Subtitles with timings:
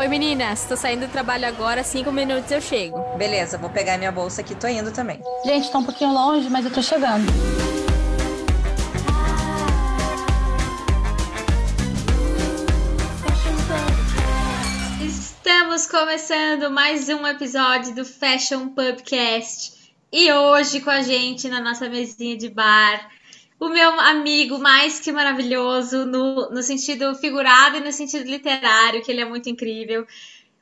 [0.00, 3.00] Oi meninas, tô saindo do trabalho agora, cinco minutos eu chego.
[3.16, 5.20] Beleza, vou pegar minha bolsa aqui, tô indo também.
[5.44, 7.26] Gente, tá um pouquinho longe, mas eu tô chegando.
[15.04, 19.92] Estamos começando mais um episódio do Fashion Pubcast.
[20.12, 23.04] E hoje com a gente na nossa mesinha de bar,
[23.60, 29.10] o meu amigo mais que maravilhoso, no, no sentido figurado e no sentido literário, que
[29.10, 30.06] ele é muito incrível.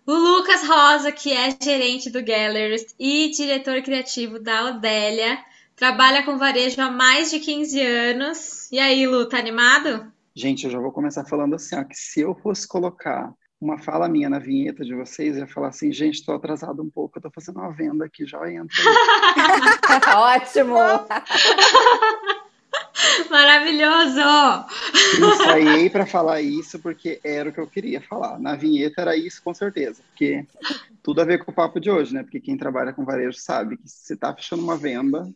[0.06, 5.38] O Lucas Rosa, que é gerente do Gellers e diretor criativo da Odélia,
[5.74, 8.70] trabalha com varejo há mais de 15 anos.
[8.70, 10.10] E aí, Lu, tá animado?
[10.34, 14.08] Gente, eu já vou começar falando assim, ó, que se eu fosse colocar uma fala
[14.08, 17.20] minha na vinheta de vocês, eu ia falar assim, gente, estou atrasado um pouco, eu
[17.20, 18.76] estou fazendo uma venda aqui, já entra.
[20.16, 20.76] Ótimo!
[23.30, 24.20] Maravilhoso!
[25.18, 28.38] Ensaiei para falar isso porque era o que eu queria falar.
[28.38, 30.02] Na vinheta era isso, com certeza.
[30.08, 30.46] Porque
[31.02, 32.22] tudo a ver com o papo de hoje, né?
[32.22, 35.28] Porque quem trabalha com varejo sabe que se está fechando uma venda.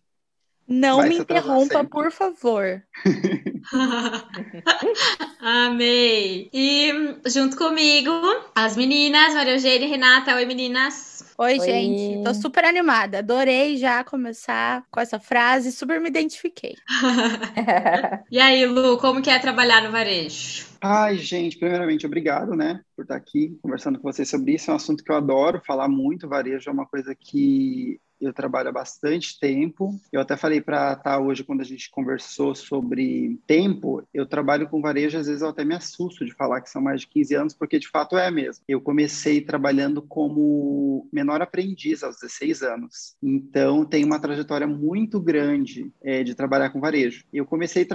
[0.67, 2.83] Não me interrompa, por favor.
[5.41, 6.49] Amei!
[6.53, 6.93] E
[7.27, 8.13] junto comigo,
[8.55, 10.37] as meninas, Maria Eugênia e Renata.
[10.37, 11.10] Oi, meninas!
[11.43, 13.21] Oi, Oi, gente, tô super animada.
[13.21, 16.75] Adorei já começar com essa frase, super me identifiquei.
[18.31, 20.67] e aí, Lu, como que é trabalhar no varejo?
[20.83, 24.71] Ai, gente, primeiramente, obrigado, né, por estar aqui conversando com vocês sobre isso.
[24.71, 26.29] É um assunto que eu adoro falar muito.
[26.29, 29.99] Varejo é uma coisa que eu trabalho há bastante tempo.
[30.13, 34.81] Eu até falei para tá hoje quando a gente conversou sobre tempo, eu trabalho com
[34.81, 37.55] varejo, às vezes eu até me assusto de falar que são mais de 15 anos,
[37.55, 38.63] porque de fato é mesmo.
[38.69, 43.17] Eu comecei trabalhando como menor aprendiz aos 16 anos.
[43.23, 47.25] Então tem uma trajetória muito grande é, de trabalhar com varejo.
[47.33, 47.87] Eu comecei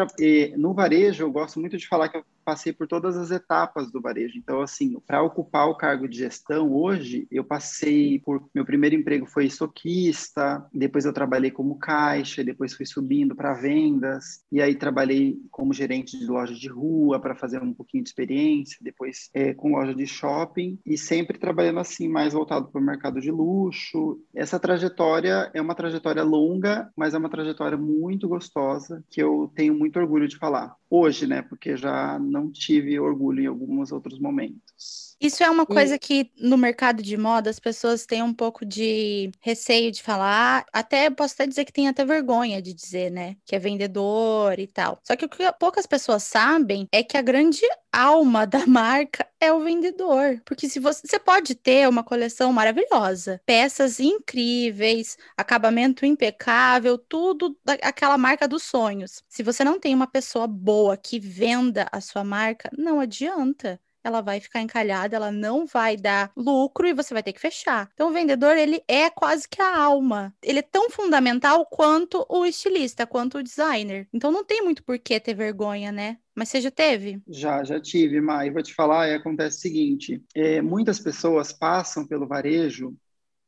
[0.58, 4.00] no varejo, eu gosto muito de falar que eu passei por todas as etapas do
[4.00, 4.38] varejo.
[4.38, 8.48] Então, assim, para ocupar o cargo de gestão hoje, eu passei por.
[8.54, 14.44] Meu primeiro emprego foi estoquista, depois eu trabalhei como caixa, depois fui subindo para vendas,
[14.52, 18.78] e aí trabalhei como gerente de loja de rua para fazer um pouquinho de experiência,
[18.82, 23.20] depois é, com loja de shopping, e sempre trabalhando assim, mais voltado para o mercado
[23.20, 24.20] de luxo.
[24.34, 29.74] Essa trajetória é uma trajetória longa, mas é uma trajetória muito gostosa, que eu tenho
[29.74, 30.76] muito orgulho de falar.
[30.90, 31.42] Hoje, né?
[31.42, 35.15] Porque já não tive orgulho em alguns outros momentos.
[35.20, 36.00] Isso é uma coisa e...
[36.00, 41.10] que no mercado de moda as pessoas têm um pouco de receio de falar, até
[41.10, 45.00] posso até dizer que tem até vergonha de dizer, né, que é vendedor e tal.
[45.04, 47.62] Só que o que poucas pessoas sabem é que a grande
[47.92, 53.42] alma da marca é o vendedor, porque se você, você pode ter uma coleção maravilhosa,
[53.46, 59.24] peças incríveis, acabamento impecável, tudo daquela marca dos sonhos.
[59.30, 64.22] Se você não tem uma pessoa boa que venda a sua marca, não adianta ela
[64.22, 67.90] vai ficar encalhada, ela não vai dar lucro e você vai ter que fechar.
[67.94, 70.32] Então, o vendedor, ele é quase que a alma.
[70.44, 74.08] Ele é tão fundamental quanto o estilista, quanto o designer.
[74.14, 76.18] Então, não tem muito por que ter vergonha, né?
[76.36, 77.20] Mas você já teve?
[77.28, 78.52] Já, já tive, Mai.
[78.52, 82.94] Vou te falar, acontece o seguinte: é, muitas pessoas passam pelo varejo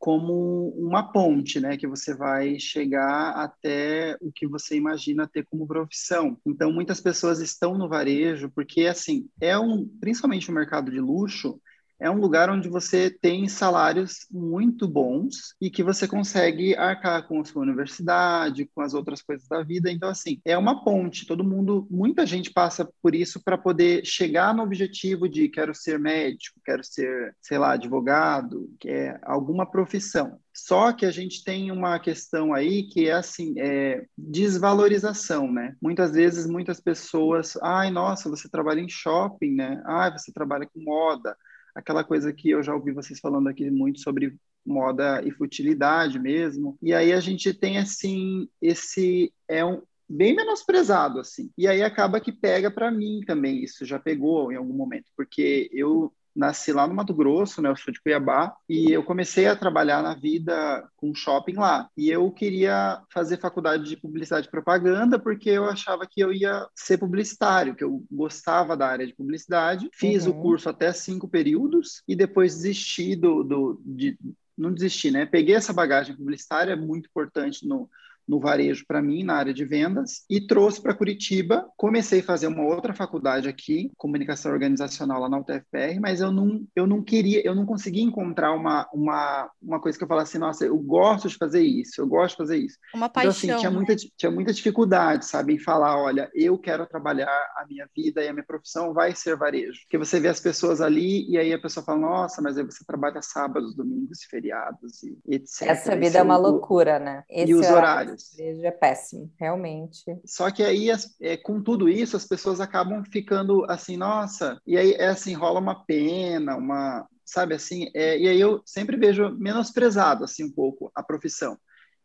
[0.07, 5.67] como uma ponte, né, que você vai chegar até o que você imagina ter como
[5.67, 6.37] profissão.
[6.45, 11.59] Então, muitas pessoas estão no varejo porque, assim, é um, principalmente o mercado de luxo,
[11.99, 17.41] é um lugar onde você tem salários muito bons e que você consegue arcar com
[17.41, 19.91] a sua universidade, com as outras coisas da vida.
[19.91, 21.25] Então, assim, é uma ponte.
[21.25, 25.99] Todo mundo, muita gente passa por isso para poder chegar no objetivo de quero ser
[25.99, 30.39] médico, quero ser, sei lá, advogado, que é alguma profissão.
[30.53, 35.75] Só que a gente tem uma questão aí que é assim, é desvalorização, né?
[35.79, 39.81] Muitas vezes, muitas pessoas, ai, nossa, você trabalha em shopping, né?
[39.85, 41.35] Ai, você trabalha com moda
[41.77, 46.75] aquela coisa que eu já ouvi vocês falando aqui muito sobre moda e futilidade mesmo.
[46.81, 51.51] E aí a gente tem assim esse é um bem menosprezado assim.
[51.55, 55.69] E aí acaba que pega para mim também isso já pegou em algum momento, porque
[55.71, 57.69] eu nasci lá no Mato Grosso, né?
[57.69, 61.89] Eu sou de Cuiabá e eu comecei a trabalhar na vida com shopping lá.
[61.97, 66.67] E eu queria fazer faculdade de publicidade e propaganda porque eu achava que eu ia
[66.75, 69.89] ser publicitário, que eu gostava da área de publicidade.
[69.93, 70.37] Fiz uhum.
[70.37, 74.17] o curso até cinco períodos e depois desisti do, do de,
[74.57, 75.25] não desisti, né?
[75.25, 77.89] Peguei essa bagagem publicitária muito importante no
[78.27, 81.67] no varejo para mim, na área de vendas, e trouxe para Curitiba.
[81.77, 86.65] Comecei a fazer uma outra faculdade aqui, comunicação organizacional lá na UTFPR, mas eu não,
[86.75, 90.65] eu não queria, eu não conseguia encontrar uma, uma, uma coisa que eu falasse, nossa,
[90.65, 92.77] eu gosto de fazer isso, eu gosto de fazer isso.
[92.93, 93.31] Uma paixão.
[93.31, 93.75] Então, assim, tinha, né?
[93.77, 98.27] muita, tinha muita dificuldade, sabe, em falar, olha, eu quero trabalhar a minha vida e
[98.27, 99.79] a minha profissão vai ser varejo.
[99.83, 102.83] Porque você vê as pessoas ali e aí a pessoa fala, nossa, mas aí você
[102.85, 105.67] trabalha sábados, domingos e feriados e etc.
[105.67, 107.23] Essa vida Esse é uma o- loucura, né?
[107.29, 108.16] Esse e os horário horários.
[108.37, 110.03] Varejo é péssimo, realmente.
[110.25, 110.89] Só que aí,
[111.21, 115.59] é, com tudo isso, as pessoas acabam ficando assim, nossa, e aí é assim, rola
[115.59, 120.91] uma pena, uma, sabe assim, é, e aí eu sempre vejo menosprezado, assim, um pouco
[120.95, 121.57] a profissão.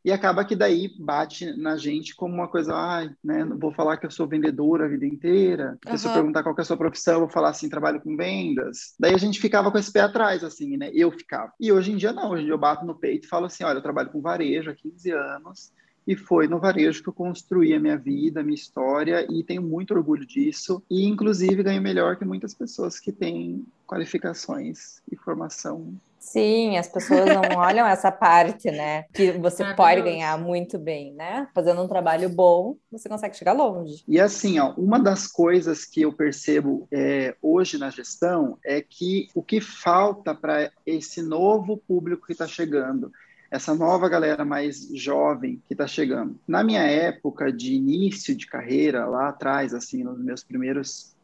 [0.05, 3.97] E acaba que daí bate na gente como uma coisa, ai, né, não vou falar
[3.97, 6.77] que eu sou vendedora a vida inteira, porque se eu perguntar qual é a sua
[6.77, 8.95] profissão, eu vou falar assim, trabalho com vendas.
[8.99, 11.53] Daí a gente ficava com esse pé atrás, assim, né, eu ficava.
[11.61, 13.63] E hoje em dia não, hoje em dia eu bato no peito e falo assim,
[13.63, 15.73] olha, eu trabalho com varejo há 15 anos,
[16.07, 19.63] e foi no varejo que eu construí a minha vida, a minha história, e tenho
[19.63, 20.83] muito orgulho disso.
[20.91, 25.95] E, inclusive, ganho melhor que muitas pessoas que têm qualificações e formação.
[26.19, 29.05] Sim, as pessoas não olham essa parte, né?
[29.13, 31.49] Que você pode ganhar muito bem, né?
[31.53, 34.05] Fazendo um trabalho bom, você consegue chegar longe.
[34.07, 39.29] E assim, ó, uma das coisas que eu percebo é, hoje na gestão é que
[39.35, 43.13] o que falta para esse novo público que está chegando,
[43.53, 46.41] essa nova galera mais jovem que está chegando.
[46.49, 51.15] Na minha época de início de carreira, lá atrás, assim, nos meus primeiros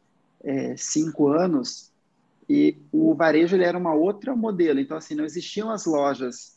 [0.44, 1.90] é, cinco anos,
[2.46, 4.78] e o varejo ele era uma outra modelo.
[4.78, 6.54] Então, assim, não existiam as lojas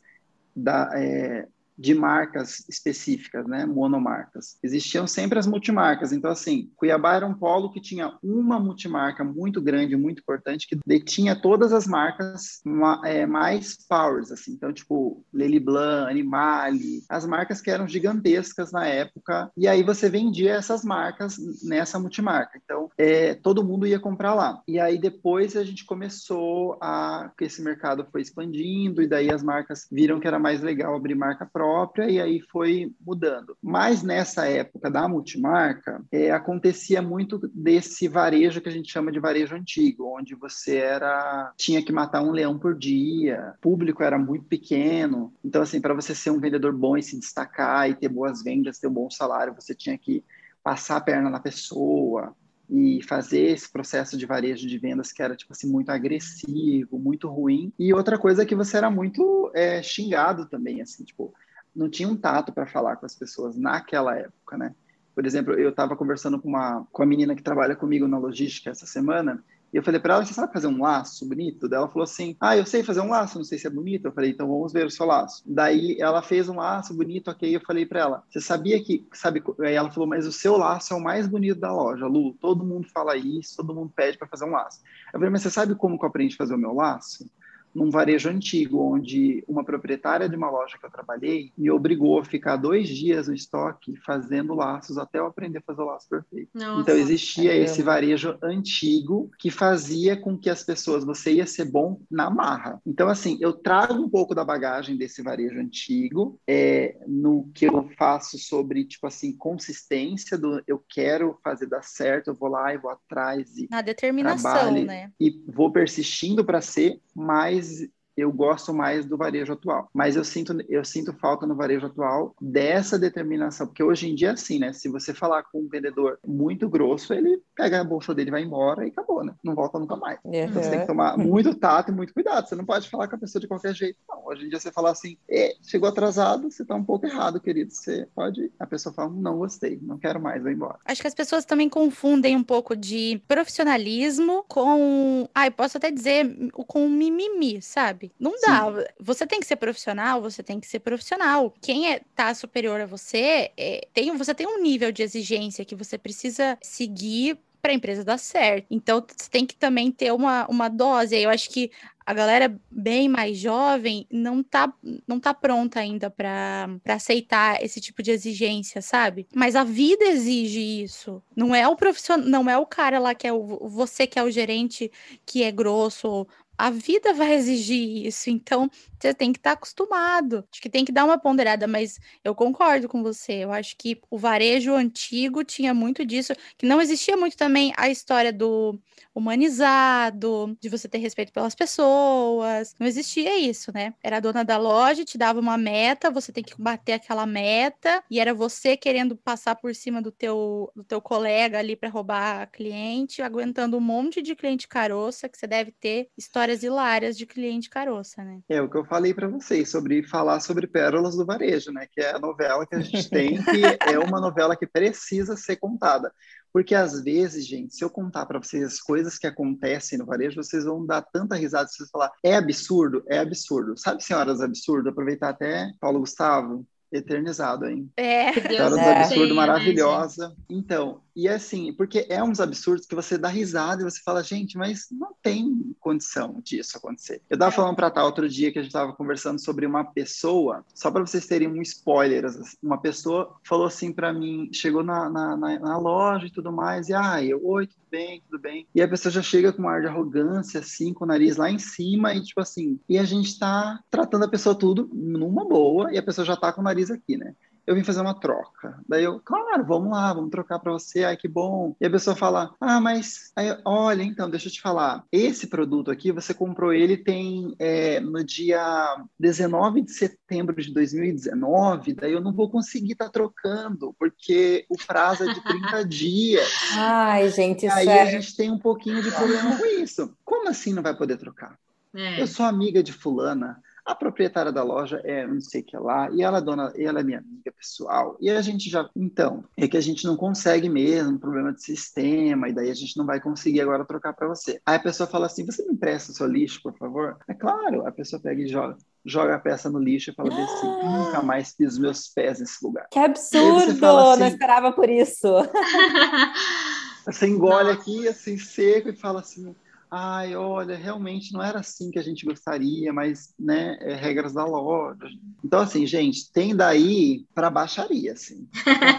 [0.53, 1.47] da, é,
[1.81, 4.55] de marcas específicas, né, monomarcas.
[4.61, 6.13] Existiam sempre as multimarcas.
[6.13, 10.77] Então, assim, Cuiabá era um polo que tinha uma multimarca muito grande, muito importante, que
[10.85, 14.51] detinha todas as marcas ma- é, mais powers, assim.
[14.51, 19.49] Então, tipo, Lely Blanc, Animale, as marcas que eram gigantescas na época.
[19.57, 22.59] E aí você vendia essas marcas nessa multimarca.
[22.63, 24.61] Então, é, todo mundo ia comprar lá.
[24.67, 29.41] E aí depois a gente começou a que esse mercado foi expandindo e daí as
[29.41, 31.70] marcas viram que era mais legal abrir marca própria
[32.07, 33.57] e aí foi mudando.
[33.61, 39.19] Mas nessa época da multimarca, é, acontecia muito desse varejo que a gente chama de
[39.19, 44.17] varejo antigo, onde você era tinha que matar um leão por dia, o público era
[44.17, 45.33] muito pequeno.
[45.43, 48.79] Então assim, para você ser um vendedor bom e se destacar e ter boas vendas,
[48.79, 50.23] ter um bom salário, você tinha que
[50.63, 52.35] passar a perna na pessoa,
[52.71, 57.27] e fazer esse processo de varejo de vendas que era tipo assim muito agressivo, muito
[57.27, 57.73] ruim.
[57.77, 61.33] E outra coisa é que você era muito é, xingado também, assim, tipo,
[61.75, 64.75] não tinha um tato para falar com as pessoas naquela época, né?
[65.13, 68.69] Por exemplo, eu estava conversando com uma com a menina que trabalha comigo na logística
[68.69, 69.43] essa semana.
[69.73, 71.67] E eu falei para ela, você sabe fazer um laço bonito?
[71.67, 74.05] Daí ela falou assim, ah, eu sei fazer um laço, não sei se é bonito.
[74.05, 75.41] Eu falei, então vamos ver o seu laço.
[75.45, 79.41] Daí ela fez um laço bonito, ok, eu falei para ela, você sabia que, sabe,
[79.61, 82.65] aí ela falou, mas o seu laço é o mais bonito da loja, Lu, todo
[82.65, 84.81] mundo fala isso, todo mundo pede para fazer um laço.
[85.13, 87.29] Eu falei, mas você sabe como que eu aprendi a fazer o meu laço?
[87.73, 92.25] Num varejo antigo, onde uma proprietária de uma loja que eu trabalhei me obrigou a
[92.25, 96.49] ficar dois dias no estoque fazendo laços até eu aprender a fazer o laço perfeito.
[96.53, 96.81] Nossa.
[96.81, 97.65] Então existia caramba.
[97.65, 102.81] esse varejo antigo que fazia com que as pessoas, você ia ser bom na marra.
[102.85, 107.89] Então assim, eu trago um pouco da bagagem desse varejo antigo é, no que eu
[107.97, 112.77] faço sobre tipo assim consistência do eu quero fazer dar certo, eu vou lá e
[112.77, 115.11] vou atrás e Na determinação, trabalhe né?
[115.19, 119.89] e vou persistindo para ser, mas eu gosto mais do varejo atual.
[119.93, 124.29] Mas eu sinto, eu sinto falta no varejo atual dessa determinação, porque hoje em dia
[124.29, 124.73] é assim, né?
[124.73, 128.85] Se você falar com um vendedor muito grosso, ele pega a bolsa dele, vai embora
[128.85, 129.33] e acabou, né?
[129.43, 130.19] Não volta nunca mais.
[130.49, 132.47] Então você tem que tomar muito tato e muito cuidado.
[132.47, 134.21] Você não pode falar com a pessoa de qualquer jeito, não.
[134.25, 137.71] Hoje em dia você falar assim, "É, chegou atrasado, você tá um pouco errado, querido.
[137.71, 138.51] Você pode.
[138.59, 140.77] A pessoa fala, não gostei, não quero mais, vou embora.
[140.85, 145.27] Acho que as pessoas também confundem um pouco de profissionalismo com.
[145.33, 148.00] Ai, posso até dizer com mimimi, sabe?
[148.19, 148.65] Não dá.
[148.99, 151.53] Você tem que ser profissional, você tem que ser profissional.
[151.61, 155.75] Quem é, tá superior a você, é, tem, você tem um nível de exigência que
[155.75, 158.65] você precisa seguir para a empresa dar certo.
[158.71, 161.15] Então, você tem que também ter uma, uma dose.
[161.15, 161.71] Eu acho que
[162.05, 164.73] a galera bem mais jovem não tá,
[165.07, 169.27] não tá pronta ainda para aceitar esse tipo de exigência, sabe?
[169.33, 171.21] Mas a vida exige isso.
[171.35, 174.23] Não é o profissional, não é o cara lá que é o você que é
[174.23, 174.91] o gerente
[175.25, 176.27] que é grosso.
[176.61, 180.47] A vida vai exigir isso, então você tem que estar tá acostumado.
[180.51, 183.43] Acho que tem que dar uma ponderada, mas eu concordo com você.
[183.43, 187.89] Eu acho que o varejo antigo tinha muito disso, que não existia muito também a
[187.89, 188.79] história do
[189.13, 192.75] humanizado, de você ter respeito pelas pessoas.
[192.79, 193.93] Não existia isso, né?
[194.03, 198.03] Era a dona da loja, te dava uma meta, você tem que bater aquela meta,
[198.09, 202.49] e era você querendo passar por cima do teu, do teu colega ali para roubar
[202.51, 206.09] cliente, aguentando um monte de cliente caroça, que você deve ter
[206.51, 208.41] histórias hilárias de cliente caroça, né?
[208.49, 211.87] É o que eu falei para vocês sobre falar sobre pérolas do varejo, né?
[211.89, 215.57] Que é a novela que a gente tem, que é uma novela que precisa ser
[215.57, 216.11] contada.
[216.53, 220.41] Porque às vezes, gente, se eu contar para vocês as coisas que acontecem no varejo,
[220.43, 223.77] vocês vão dar tanta risada se vocês falar, é absurdo, é absurdo.
[223.77, 224.89] Sabe, senhoras, absurdo?
[224.89, 227.89] Aproveitar até Paulo Gustavo, eternizado, hein?
[227.95, 228.33] É.
[228.33, 228.97] Senhoras é.
[228.97, 230.27] absurdo, né, maravilhosa.
[230.27, 234.23] Né, então, e assim, porque é uns absurdos que você dá risada e você fala,
[234.23, 237.21] gente, mas não tem condição disso acontecer.
[237.29, 237.55] Eu tava é.
[237.55, 241.05] falando para tal outro dia que a gente tava conversando sobre uma pessoa, só para
[241.05, 242.25] vocês terem um spoiler,
[242.61, 246.89] uma pessoa falou assim para mim, chegou na, na, na, na, loja e tudo mais,
[246.89, 248.67] e ah, eu, oi, tudo bem, tudo bem.
[248.73, 251.49] E a pessoa já chega com um ar de arrogância, assim, com o nariz lá
[251.49, 255.91] em cima, e tipo assim, e a gente tá tratando a pessoa tudo numa boa,
[255.91, 257.35] e a pessoa já tá com o nariz aqui, né?
[257.71, 258.79] Eu vim fazer uma troca.
[258.87, 261.75] Daí eu, claro, vamos lá, vamos trocar para você, ai que bom.
[261.79, 265.89] E a pessoa fala, ah, mas, aí, olha, então, deixa eu te falar, esse produto
[265.89, 272.21] aqui, você comprou ele tem é, no dia 19 de setembro de 2019, daí eu
[272.21, 276.51] não vou conseguir estar tá trocando, porque o prazo é de 30 dias.
[276.73, 278.01] Ai, gente, aí é...
[278.01, 280.13] a gente tem um pouquinho de problema com isso.
[280.25, 281.57] Como assim não vai poder trocar?
[281.93, 282.21] É.
[282.21, 286.09] Eu sou amiga de fulana, a proprietária da loja é não sei o que lá,
[286.11, 288.17] e ela é dona, ela é minha amiga pessoal.
[288.19, 292.49] E a gente já, então, é que a gente não consegue mesmo, problema de sistema,
[292.49, 294.61] e daí a gente não vai conseguir agora trocar para você.
[294.65, 297.87] Aí a pessoa fala assim: "Você me empresta o seu lixo, por favor?" É claro,
[297.87, 301.53] a pessoa pega e joga joga a peça no lixo e fala assim, nunca mais
[301.55, 302.87] fiz meus pés nesse lugar.
[302.91, 303.85] Que absurdo!
[303.85, 305.27] Assim, não esperava por isso.
[307.05, 307.81] você engole Nossa.
[307.81, 309.55] aqui, assim, seco, e fala assim,
[309.91, 314.45] ai, olha, realmente não era assim que a gente gostaria, mas, né, é regras da
[314.45, 315.09] loja.
[315.43, 318.47] Então, assim, gente, tem daí para baixaria, assim.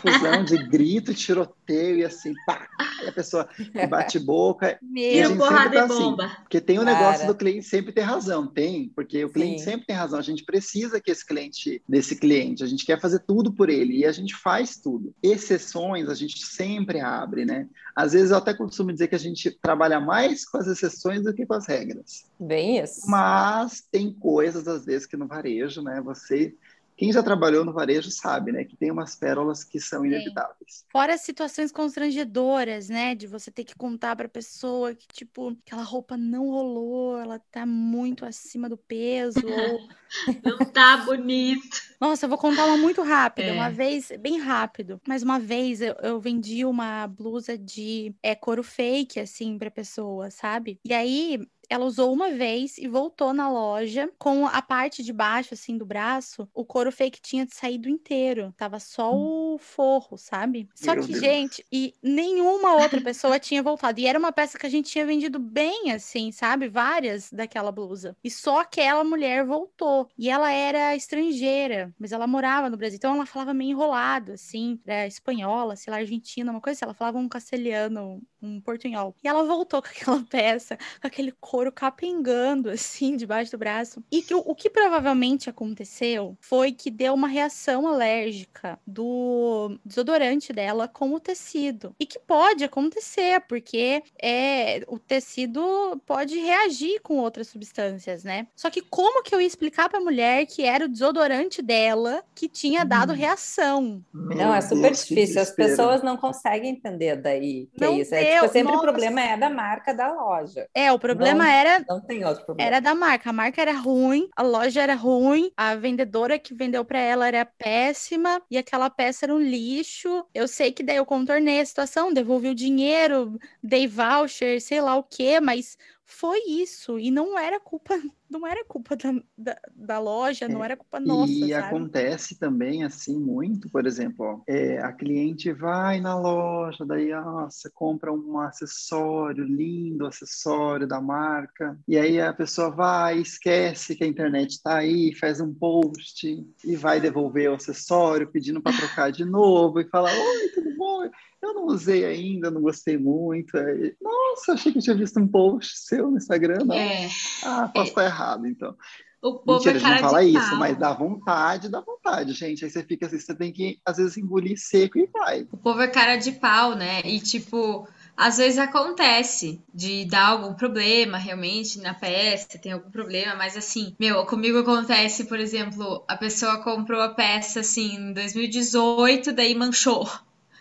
[0.03, 2.69] Confusão de grito, tiroteio e assim, pá,
[3.03, 3.49] e a pessoa
[3.89, 4.79] bate boca.
[4.83, 6.17] Meu, e a gente sempre tá assim.
[6.43, 9.65] Porque tem o negócio do cliente sempre ter razão, tem, porque o cliente Sim.
[9.65, 10.19] sempre tem razão.
[10.19, 13.99] A gente precisa que esse cliente, desse cliente, a gente quer fazer tudo por ele
[13.99, 15.15] e a gente faz tudo.
[15.23, 17.67] Exceções a gente sempre abre, né?
[17.97, 21.33] Às vezes eu até costumo dizer que a gente trabalha mais com as exceções do
[21.33, 22.25] que com as regras.
[22.39, 23.09] Bem isso.
[23.09, 26.01] Mas tem coisas, às vezes, que no varejo, né?
[26.03, 26.55] Você
[26.97, 30.85] quem já trabalhou no varejo sabe, né, que tem umas pérolas que são inevitáveis.
[30.91, 35.57] Fora as situações constrangedoras, né, de você ter que contar para a pessoa que tipo
[35.67, 39.89] aquela roupa não rolou, ela tá muito acima do peso ou
[40.45, 41.93] não tá bonito.
[42.01, 43.53] Nossa, eu vou contar uma muito rápida, é.
[43.53, 45.01] uma vez, bem rápido.
[45.07, 50.31] Mas uma vez eu, eu vendi uma blusa de é, couro fake, assim, pra pessoa,
[50.31, 50.79] sabe?
[50.85, 51.41] E aí
[51.73, 55.87] ela usou uma vez e voltou na loja com a parte de baixo, assim, do
[55.87, 58.52] braço, o couro fake tinha saído inteiro.
[58.57, 59.55] Tava só hum.
[59.55, 60.69] o forro, sabe?
[60.75, 61.21] Só Meu que, Deus.
[61.21, 64.00] gente, e nenhuma outra pessoa tinha voltado.
[64.00, 66.69] E era uma peça que a gente tinha vendido bem, assim, sabe?
[66.69, 68.17] Várias daquela blusa.
[68.23, 70.09] E só aquela mulher voltou.
[70.19, 72.97] E ela era estrangeira, mas ela morava no Brasil.
[72.97, 76.85] Então ela falava meio enrolado, assim, era espanhola, sei lá, argentina, uma coisa assim.
[76.85, 79.14] Ela falava um castelhano, um portunhol.
[79.23, 84.02] E ela voltou com aquela peça, com aquele couro capengando, assim, debaixo do braço.
[84.11, 90.88] E que, o que provavelmente aconteceu foi que deu uma reação alérgica do desodorante dela
[90.88, 91.95] com o tecido.
[92.00, 98.47] E que pode acontecer, porque é, o tecido pode reagir com outras substâncias, né?
[98.57, 102.49] Só que como que eu ia explicar pra mulher que era o desodorante dela que
[102.49, 103.16] tinha dado hum.
[103.16, 104.02] reação?
[104.12, 105.42] Não, é super Deus, difícil.
[105.42, 108.14] As pessoas não conseguem entender daí que é não é isso.
[108.14, 108.78] É, tipo, sempre Nossa.
[108.78, 110.69] o problema é da marca da loja.
[110.75, 111.85] É, o problema não, era.
[111.89, 112.67] Não tem outro problema.
[112.67, 113.31] Era da marca.
[113.31, 117.45] A marca era ruim, a loja era ruim, a vendedora que vendeu para ela era
[117.45, 120.25] péssima e aquela peça era um lixo.
[120.35, 124.97] Eu sei que daí eu contornei a situação, devolvi o dinheiro, dei voucher, sei lá
[124.97, 125.77] o quê, mas
[126.12, 126.99] foi isso.
[126.99, 127.95] E não era culpa
[128.33, 131.31] não era culpa da, da, da loja, não é, era culpa nossa.
[131.31, 131.66] E sabe?
[131.66, 137.71] acontece também assim muito, por exemplo, ó, é, a cliente vai na loja, daí nossa,
[137.75, 144.09] compra um acessório lindo, acessório da marca, e aí a pessoa vai, esquece que a
[144.09, 146.26] internet está aí, faz um post
[146.64, 151.11] e vai devolver o acessório pedindo para trocar de novo e fala: Oi, tudo bom?
[151.43, 153.57] Eu não usei ainda, não gostei muito.
[153.57, 156.65] Aí, Nossa, achei que eu tinha visto um post seu no Instagram.
[156.65, 156.75] Não.
[156.75, 157.09] É.
[157.45, 157.91] Ah, posso é.
[157.91, 158.77] estar errado, então.
[159.21, 160.59] O povo Mentira, é cara não fala isso, pau.
[160.59, 162.65] mas dá vontade, dá vontade, gente.
[162.65, 165.47] Aí você fica assim, você tem que, às vezes, engolir seco e vai.
[165.53, 167.01] O povo é cara de pau, né?
[167.05, 173.37] E, tipo, às vezes acontece de dar algum problema realmente na peça, tem algum problema,
[173.37, 179.33] mas assim, meu, comigo acontece, por exemplo, a pessoa comprou a peça assim em 2018,
[179.33, 180.09] daí manchou.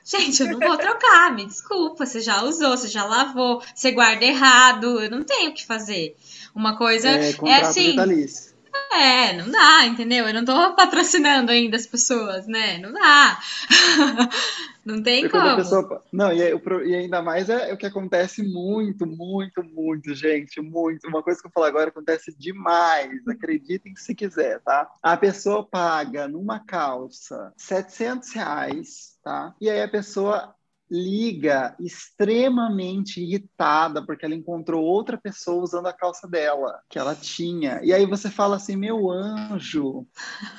[0.03, 4.25] Gente, eu não vou trocar, me desculpa, você já usou, você já lavou, você guarda
[4.25, 6.15] errado, eu não tenho o que fazer.
[6.55, 7.91] Uma coisa é, é assim.
[7.91, 8.50] Vitalício.
[8.93, 10.27] É, não dá, entendeu?
[10.27, 12.77] Eu não tô patrocinando ainda as pessoas, né?
[12.77, 13.39] Não dá.
[14.85, 15.55] não tem Porque como.
[15.55, 16.03] Pessoa...
[16.11, 21.07] Não, e, e, ainda mais é, é, o que acontece muito, muito, muito, gente, muito.
[21.07, 24.89] Uma coisa que eu falo agora acontece demais, acreditem se quiser, tá?
[25.01, 29.55] A pessoa paga numa calça 700 reais, tá?
[29.59, 30.53] E aí a pessoa
[30.91, 37.79] liga extremamente irritada porque ela encontrou outra pessoa usando a calça dela, que ela tinha.
[37.81, 40.05] E aí você fala assim: meu anjo,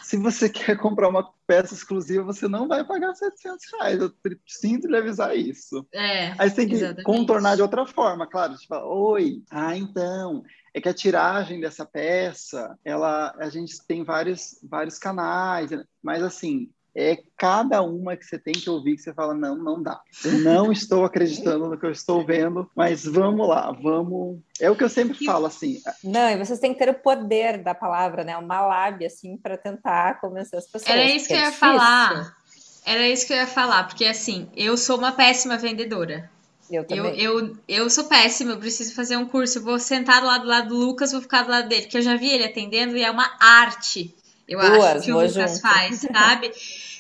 [0.03, 4.01] se você quer comprar uma peça exclusiva, você não vai pagar 700 reais.
[4.01, 4.11] Eu
[4.47, 5.87] sinto lhe avisar isso.
[5.93, 7.05] É, aí você tem que exatamente.
[7.05, 8.57] contornar de outra forma, claro.
[8.57, 10.43] Tipo, oi, ah, então.
[10.75, 15.71] É que a tiragem dessa peça, ela, a gente tem vários, vários canais,
[16.03, 19.83] mas assim, é cada uma que você tem que ouvir que você fala, não, não
[19.83, 20.01] dá.
[20.25, 24.39] Eu não estou acreditando no que eu estou vendo, mas vamos lá, vamos.
[24.61, 25.81] É o que eu sempre falo, assim.
[26.05, 28.37] Não, e vocês têm que ter o poder da palavra, né?
[28.37, 30.91] Uma lábia, assim, para tentar convencer as pessoas.
[30.91, 32.37] Era isso que, é eu ia falar.
[32.85, 36.31] Era isso que eu ia falar, porque assim, eu sou uma péssima vendedora.
[36.71, 39.59] Eu, eu, eu, eu, sou péssima, eu preciso fazer um curso.
[39.59, 41.99] Eu vou sentar do lado, do lado do Lucas, vou ficar do lado dele, que
[41.99, 44.15] eu já vi ele atendendo e é uma arte
[44.49, 45.61] eu Duas, acho que o Lucas junto.
[45.61, 46.53] faz, sabe?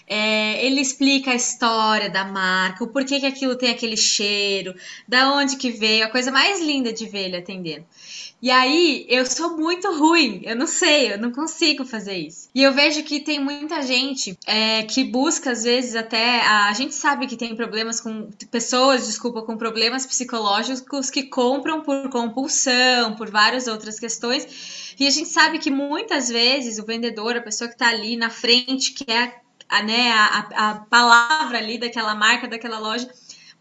[0.06, 4.74] É, ele explica a história da marca, o porquê que aquilo tem aquele cheiro,
[5.08, 7.86] da onde que veio, a coisa mais linda de ver ele atendendo.
[8.42, 12.48] E aí, eu sou muito ruim, eu não sei, eu não consigo fazer isso.
[12.52, 16.40] E eu vejo que tem muita gente é, que busca, às vezes, até.
[16.40, 18.28] A, a, gente sabe que tem problemas com.
[18.50, 24.94] Pessoas, desculpa, com problemas psicológicos que compram por compulsão, por várias outras questões.
[24.98, 28.28] E a gente sabe que muitas vezes o vendedor, a pessoa que está ali na
[28.28, 29.36] frente, que é
[29.68, 33.08] a, né, a, a palavra ali daquela marca, daquela loja,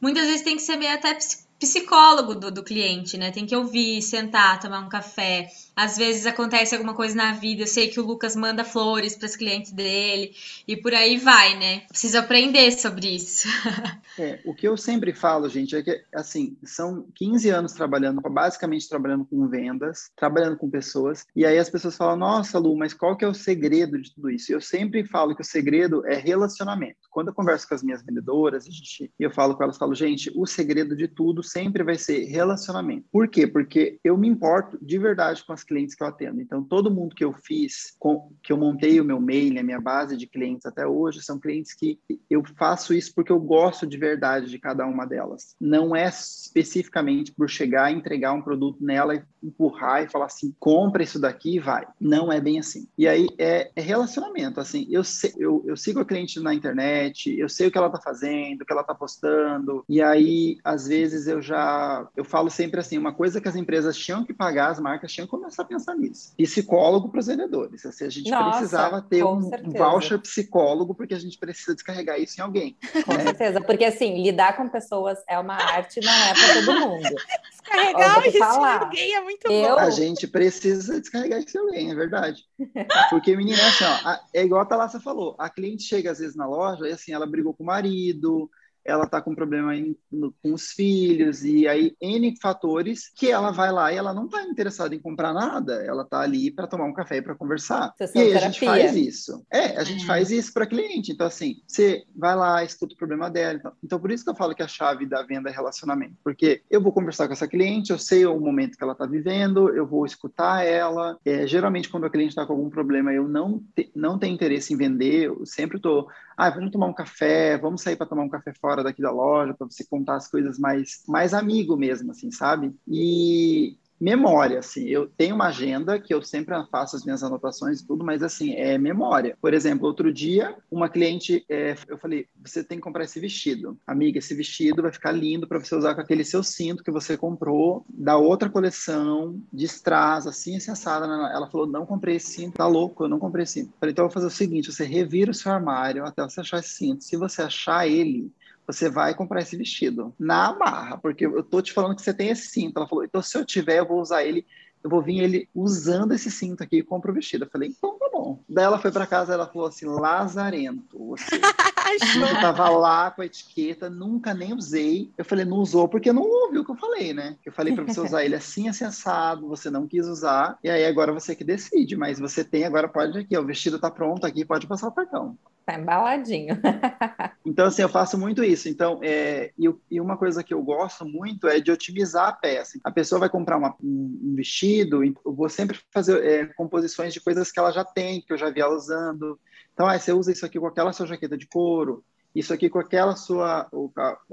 [0.02, 1.16] muitas vezes tem que ser meio até
[1.62, 3.30] psicólogo do, do cliente, né?
[3.30, 5.48] Tem que ouvir, sentar, tomar um café,
[5.82, 9.26] às vezes acontece alguma coisa na vida, eu sei que o Lucas manda flores para
[9.26, 10.32] os clientes dele
[10.68, 11.80] e por aí vai, né?
[11.88, 13.48] Preciso aprender sobre isso.
[14.20, 18.88] é, o que eu sempre falo, gente, é que assim, são 15 anos trabalhando, basicamente
[18.88, 23.18] trabalhando com vendas, trabalhando com pessoas, e aí as pessoas falam: "Nossa, Lu, mas qual
[23.18, 27.00] que é o segredo de tudo isso?" Eu sempre falo que o segredo é relacionamento.
[27.10, 30.32] Quando eu converso com as minhas vendedoras, a gente, eu falo com elas, falo: "Gente,
[30.36, 33.08] o segredo de tudo sempre vai ser relacionamento".
[33.12, 33.48] Por quê?
[33.48, 36.42] Porque eu me importo de verdade com as clientes que eu atendo.
[36.42, 39.80] Então, todo mundo que eu fiz, com, que eu montei o meu mail, a minha
[39.80, 41.98] base de clientes até hoje, são clientes que
[42.30, 45.56] eu faço isso porque eu gosto de verdade de cada uma delas.
[45.60, 51.04] Não é especificamente por chegar entregar um produto nela e empurrar e falar assim, compra
[51.04, 51.88] isso daqui e vai.
[52.00, 52.88] Não é bem assim.
[52.98, 55.02] E aí é, é relacionamento, assim, eu,
[55.38, 58.66] eu, eu sigo a cliente na internet, eu sei o que ela tá fazendo, o
[58.66, 63.14] que ela tá postando, e aí, às vezes, eu já, eu falo sempre assim, uma
[63.14, 66.34] coisa que as empresas tinham que pagar, as marcas tinham que começar a pensar nisso.
[66.38, 67.86] Psicólogo para os vendedores.
[67.86, 72.20] Assim, a gente Nossa, precisava ter um, um, voucher psicólogo, porque a gente precisa descarregar
[72.20, 72.78] isso em alguém.
[73.06, 73.24] Com né?
[73.24, 77.02] certeza, porque assim, lidar com pessoas é uma arte, não é para todo mundo.
[77.52, 78.82] Descarregar isso falar.
[78.82, 79.76] em alguém é muito eu...
[79.76, 79.80] bom.
[79.80, 82.44] A gente precisa descarregar isso em alguém, é verdade.
[83.10, 86.36] Porque, menina, é assim, ó, é igual a Thalassa falou, a cliente chega às vezes
[86.36, 88.50] na loja e assim, ela brigou com o marido,
[88.84, 93.52] ela está com problema em, no, com os filhos, e aí N fatores que ela
[93.52, 96.86] vai lá e ela não está interessada em comprar nada, ela está ali para tomar
[96.86, 97.94] um café e para conversar.
[98.00, 98.38] e aí terapia.
[98.38, 99.46] a gente faz isso.
[99.52, 100.08] É, a gente é.
[100.08, 101.12] faz isso para cliente.
[101.12, 103.56] Então, assim, você vai lá, escuta o problema dela.
[103.56, 106.64] Então, então, por isso que eu falo que a chave da venda é relacionamento, porque
[106.70, 109.86] eu vou conversar com essa cliente, eu sei o momento que ela está vivendo, eu
[109.86, 111.18] vou escutar ela.
[111.26, 114.74] É, geralmente, quando a cliente está com algum problema, eu não, te, não tenho interesse
[114.74, 118.30] em vender, eu sempre estou, ah, vamos tomar um café, vamos sair para tomar um
[118.30, 122.12] café fora fora daqui da loja, para você contar as coisas mais, mais amigo mesmo,
[122.12, 122.74] assim, sabe?
[122.88, 127.86] E memória, assim, eu tenho uma agenda que eu sempre faço as minhas anotações e
[127.86, 129.38] tudo, mas assim, é memória.
[129.40, 133.78] Por exemplo, outro dia, uma cliente, é, eu falei, você tem que comprar esse vestido.
[133.86, 137.16] Amiga, esse vestido vai ficar lindo para você usar com aquele seu cinto que você
[137.16, 141.06] comprou da outra coleção, de strass, assim, assim, assada.
[141.06, 143.68] Ela falou, não comprei esse cinto, tá louco, eu não comprei esse cinto.
[143.68, 146.42] Eu falei, então eu vou fazer o seguinte, você revira o seu armário até você
[146.42, 147.04] achar esse cinto.
[147.04, 148.32] Se você achar ele,
[148.72, 152.30] você vai comprar esse vestido na marra, porque eu tô te falando que você tem
[152.30, 152.78] esse cinto.
[152.78, 154.46] Ela falou, então se eu tiver, eu vou usar ele
[154.84, 157.46] eu vou vir ele usando esse cinto aqui e compro o vestido.
[157.46, 158.44] Eu falei, então tá bom.
[158.50, 163.26] Daí ela foi para casa ela falou assim, lazarento, você eu tava lá com a
[163.26, 165.12] etiqueta, nunca nem usei.
[165.18, 167.38] Eu falei, não usou porque não ouviu o que eu falei, né?
[167.46, 170.86] Eu falei para você usar ele assim, assim, assado, você não quis usar, e aí
[170.86, 174.26] agora você que decide, mas você tem, agora pode aqui, ó, o vestido tá pronto
[174.26, 175.38] aqui, pode passar o cartão.
[175.66, 176.60] Tá embaladinho.
[177.46, 178.68] então, assim, eu faço muito isso.
[178.68, 182.80] Então, é, e, e, uma coisa que eu gosto muito é de otimizar a peça.
[182.84, 187.52] A pessoa vai comprar uma, um, vestido, eu vou sempre fazer é, composições de coisas
[187.52, 189.40] que ela já tem, que eu já vi ela usando.
[189.74, 192.80] Então, aí você usa isso aqui com aquela sua jaqueta de couro, isso aqui com
[192.80, 193.70] aquela sua,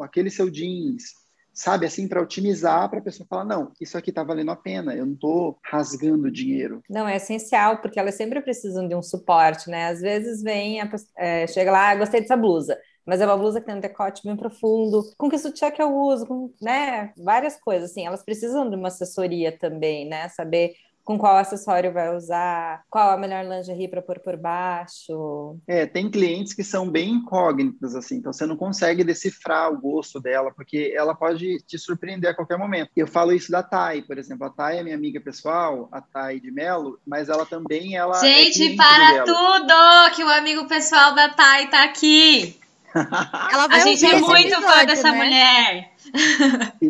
[0.01, 1.15] aquele seu jeans,
[1.59, 4.95] sabe, assim, para otimizar, para a pessoa falar, não, isso aqui está valendo a pena,
[4.95, 6.81] eu não estou rasgando dinheiro.
[6.89, 9.89] Não, é essencial, porque elas sempre precisam de um suporte, né?
[9.89, 13.59] Às vezes vem, a, é, chega lá, ah, gostei dessa blusa, mas é uma blusa
[13.59, 17.57] que tem um decote bem profundo, com que sutiã que eu uso, com, né, várias
[17.57, 20.75] coisas, assim, elas precisam de uma assessoria também, né, saber
[21.09, 25.57] com qual acessório vai usar, qual a melhor lingerie para pôr por baixo.
[25.67, 30.21] É, tem clientes que são bem incógnitos, assim, então você não consegue decifrar o gosto
[30.21, 32.91] dela, porque ela pode te surpreender a qualquer momento.
[32.95, 34.47] Eu falo isso da Thay, por exemplo.
[34.47, 38.21] A Thay é minha amiga pessoal, a Thay de Melo, mas ela também, ela é
[38.21, 40.15] Gente, é para tudo!
[40.15, 42.61] Que o amigo pessoal da Thay tá aqui!
[42.93, 45.17] a gente é muito fã dessa né?
[45.17, 45.93] mulher.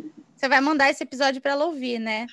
[0.38, 2.24] Você vai mandar esse episódio para ela ouvir, né?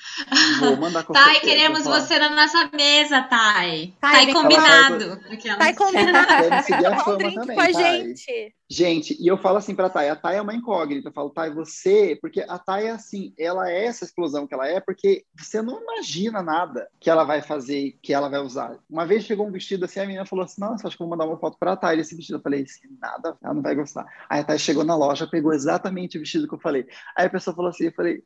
[0.60, 3.96] Vou mandar com Thay, queremos você na nossa mesa, Thay.
[4.00, 5.20] Thay, combinado.
[5.58, 6.50] Thay combinado.
[6.50, 8.54] Deve seguir a fama também, com a gente.
[8.68, 11.10] Gente, e eu falo assim para a Thay, a Thay é uma incógnita.
[11.10, 14.68] Eu falo, Thay, você, porque a Thay é assim, ela é essa explosão que ela
[14.68, 18.80] é, porque você não imagina nada que ela vai fazer, que ela vai usar.
[18.90, 21.26] Uma vez chegou um vestido assim, a menina falou assim: Nossa, acho que vou mandar
[21.26, 22.38] uma foto para a Thay desse vestido.
[22.38, 24.06] Eu falei assim: Nada, ela não vai gostar.
[24.28, 26.88] Aí a Thay chegou na loja, pegou exatamente o vestido que eu falei.
[27.16, 28.24] Aí a pessoa falou assim: Eu falei,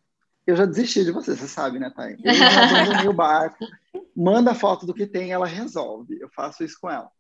[0.48, 2.16] eu já desisti de você, você sabe, né, Thay?
[2.24, 3.68] Eu já o barco,
[4.16, 6.18] manda foto do que tem, ela resolve.
[6.20, 7.12] Eu faço isso com ela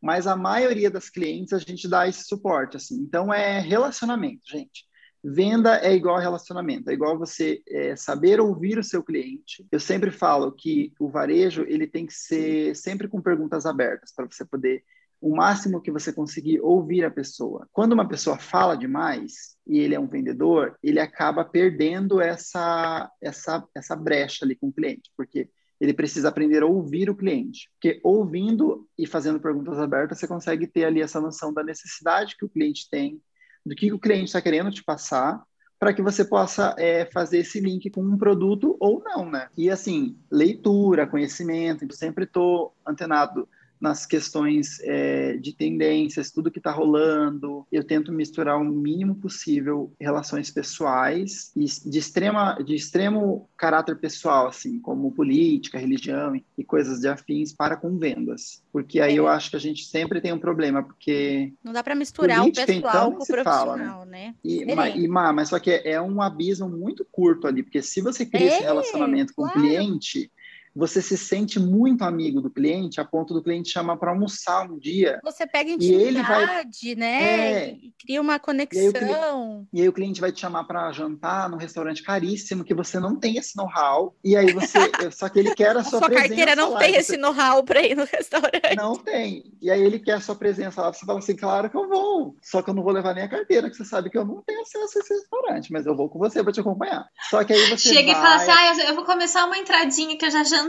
[0.00, 2.96] mas a maioria das clientes a gente dá esse suporte, assim.
[2.96, 4.86] Então é relacionamento, gente.
[5.22, 9.66] Venda é igual relacionamento, é igual você é, saber ouvir o seu cliente.
[9.70, 14.26] Eu sempre falo que o varejo ele tem que ser sempre com perguntas abertas para
[14.26, 14.84] você poder
[15.20, 17.68] o máximo que você conseguir ouvir a pessoa.
[17.72, 23.66] Quando uma pessoa fala demais e ele é um vendedor, ele acaba perdendo essa essa
[23.74, 27.70] essa brecha ali com o cliente, porque ele precisa aprender a ouvir o cliente.
[27.72, 32.44] Porque ouvindo e fazendo perguntas abertas, você consegue ter ali essa noção da necessidade que
[32.44, 33.20] o cliente tem,
[33.64, 35.42] do que o cliente está querendo te passar,
[35.78, 39.48] para que você possa é, fazer esse link com um produto ou não, né?
[39.56, 43.48] E assim, leitura, conhecimento, eu sempre estou antenado
[43.80, 47.66] nas questões é, de tendências, tudo que está rolando.
[47.70, 54.46] Eu tento misturar o mínimo possível relações pessoais e de extrema de extremo caráter pessoal,
[54.46, 59.18] assim, como política, religião e coisas de afins para com vendas, porque aí é.
[59.18, 62.52] eu acho que a gente sempre tem um problema, porque não dá para misturar o
[62.52, 64.04] pessoal então, com o profissional, fala, né?
[64.06, 64.34] né?
[64.44, 67.82] E, ma, e ma, mas só que é, é, um abismo muito curto ali, porque
[67.82, 69.58] se você cria esse é, relacionamento com claro.
[69.58, 70.30] o cliente
[70.78, 74.78] você se sente muito amigo do cliente, a ponto do cliente chamar para almoçar um
[74.78, 75.18] dia.
[75.24, 76.64] Você pega intimidade, e ele vai,
[76.96, 77.22] né?
[77.22, 78.80] É, e cria uma conexão.
[78.80, 82.62] E aí, cliente, e aí o cliente vai te chamar para jantar num restaurante caríssimo
[82.62, 84.14] que você não tem esse know-how.
[84.22, 84.78] E aí você,
[85.10, 86.28] só que ele quer a sua, a sua presença.
[86.28, 86.98] carteira não lá, tem você...
[86.98, 88.76] esse know-how para ir no restaurante.
[88.76, 89.52] Não tem.
[89.60, 90.92] E aí ele quer a sua presença lá.
[90.92, 92.36] Você fala assim, claro que eu vou.
[92.40, 94.42] Só que eu não vou levar nem a carteira, que você sabe que eu não
[94.42, 97.04] tenho acesso a esse restaurante, mas eu vou com você para te acompanhar.
[97.28, 98.20] Só que aí você chega vai...
[98.20, 100.67] e fala assim, ah, eu vou começar uma entradinha que eu já jantei.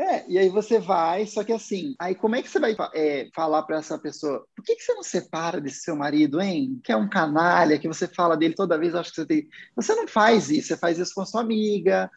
[0.00, 3.28] É, e aí você vai, só que assim, aí como é que você vai é,
[3.34, 6.80] falar para essa pessoa, por que, que você não separa desse seu marido, hein?
[6.84, 9.48] Que é um canalha, que você fala dele toda vez, acho que você tem.
[9.74, 12.08] Você não faz isso, você faz isso com sua amiga,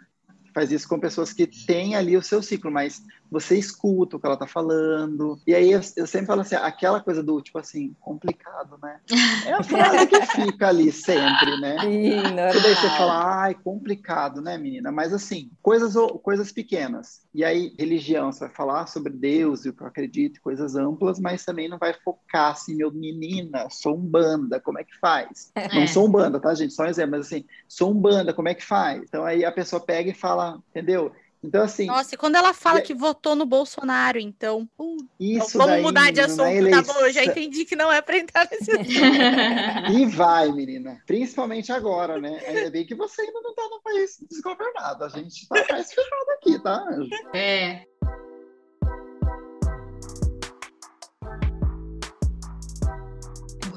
[0.54, 4.26] faz isso com pessoas que têm ali o seu ciclo, mas você escuta o que
[4.26, 5.40] ela tá falando.
[5.48, 9.00] E aí eu, eu, sempre falo assim, aquela coisa do tipo assim, complicado, né?
[9.46, 11.80] É a frase que fica ali sempre, né?
[11.80, 14.92] Sim, e daí você fala, ai, complicado, né, menina?
[14.92, 17.22] Mas assim, coisas, coisas pequenas.
[17.34, 21.20] E aí, religião, você vai falar sobre Deus e o que eu acredito, coisas amplas,
[21.20, 25.52] mas também não vai focar assim, meu menina, sou um banda, como é que faz?
[25.56, 25.74] É.
[25.74, 26.74] Não sou um banda, tá, gente?
[26.74, 29.02] Só um exemplo, mas assim, sou um banda, como é que faz?
[29.04, 31.12] Então aí a pessoa pega e fala, entendeu?
[31.44, 31.88] Então, assim.
[31.88, 32.82] Nossa, e quando ela fala e...
[32.84, 34.70] que votou no Bolsonaro, então.
[34.78, 36.84] Uh, isso vamos daí, mudar de assunto, eleição...
[36.84, 37.00] tá bom?
[37.00, 38.72] Eu já entendi que não é para entrar nesse
[39.92, 41.02] E vai, menina.
[41.08, 42.40] Principalmente agora, né?
[42.46, 45.04] Ainda bem que você ainda não tá no país desgovernado.
[45.04, 46.86] A gente tá mais fechado aqui, tá?
[47.34, 47.86] É.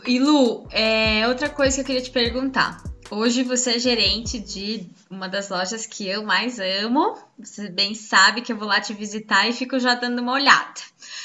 [0.06, 2.82] E Lu, é, outra coisa que eu queria te perguntar.
[3.10, 7.16] Hoje você é gerente de uma das lojas que eu mais amo.
[7.38, 10.80] Você bem sabe que eu vou lá te visitar e fico já dando uma olhada.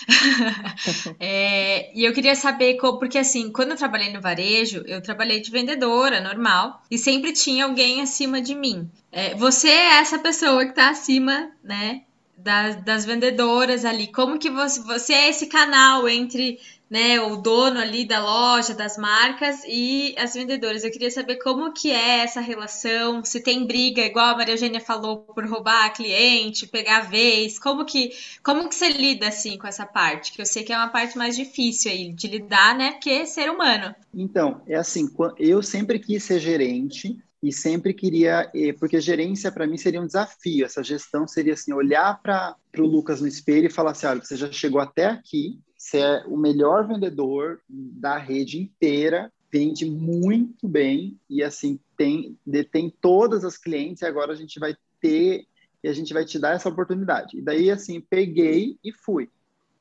[1.20, 5.42] é, e eu queria saber, como, porque assim, quando eu trabalhei no varejo, eu trabalhei
[5.42, 8.90] de vendedora, normal, e sempre tinha alguém acima de mim.
[9.12, 12.02] É, você é essa pessoa que está acima, né,
[12.38, 14.08] das, das vendedoras ali.
[14.08, 18.98] Como que você, você é esse canal entre né, o dono ali da loja, das
[18.98, 20.84] marcas e as vendedoras.
[20.84, 24.82] Eu queria saber como que é essa relação, se tem briga, igual a Maria Eugênia
[24.82, 28.12] falou, por roubar cliente, pegar vez, como que,
[28.44, 30.34] como que você lida assim com essa parte?
[30.34, 33.26] Que eu sei que é uma parte mais difícil aí de lidar, né, porque é
[33.26, 33.94] ser humano.
[34.14, 39.66] Então, é assim, eu sempre quis ser gerente, e sempre queria, eh, porque gerência para
[39.66, 43.72] mim seria um desafio, essa gestão seria assim, olhar para o Lucas no espelho e
[43.72, 45.58] falar assim, olha, você já chegou até aqui,
[45.90, 52.94] você é o melhor vendedor da rede inteira, vende muito bem e assim tem detém
[53.02, 55.48] todas as clientes e agora a gente vai ter
[55.84, 57.38] e a gente vai te dar essa oportunidade.
[57.38, 59.30] E daí assim peguei e fui.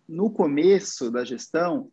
[0.08, 1.90] No começo da gestão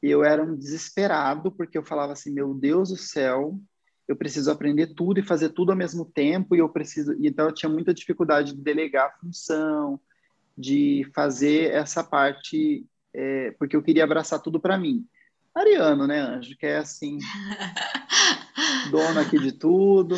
[0.00, 3.58] eu era um desesperado porque eu falava assim, meu Deus do céu,
[4.06, 7.52] eu preciso aprender tudo e fazer tudo ao mesmo tempo e eu preciso então eu
[7.52, 10.00] tinha muita dificuldade de delegar a função,
[10.56, 15.06] de fazer essa parte é, porque eu queria abraçar tudo para mim.
[15.54, 17.18] Ariano, né, Anjo, que é assim,
[18.90, 20.16] dono aqui de tudo.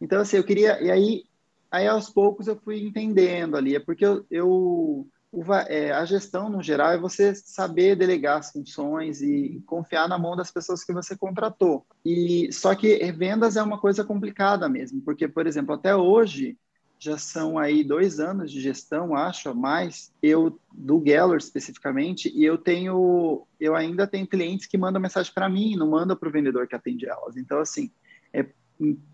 [0.00, 0.82] Então, assim, eu queria.
[0.82, 1.24] E aí,
[1.70, 4.26] aí aos poucos eu fui entendendo ali, é porque eu.
[4.30, 10.08] eu o, é, a gestão, no geral, é você saber delegar as funções e confiar
[10.08, 11.84] na mão das pessoas que você contratou.
[12.04, 16.56] E só que vendas é uma coisa complicada mesmo, porque, por exemplo, até hoje
[16.98, 22.56] já são aí dois anos de gestão, acho, mais, eu, do Geller especificamente, e eu
[22.56, 26.66] tenho, eu ainda tenho clientes que mandam mensagem para mim, não mandam para o vendedor
[26.66, 27.36] que atende elas.
[27.36, 27.90] Então, assim,
[28.32, 28.46] é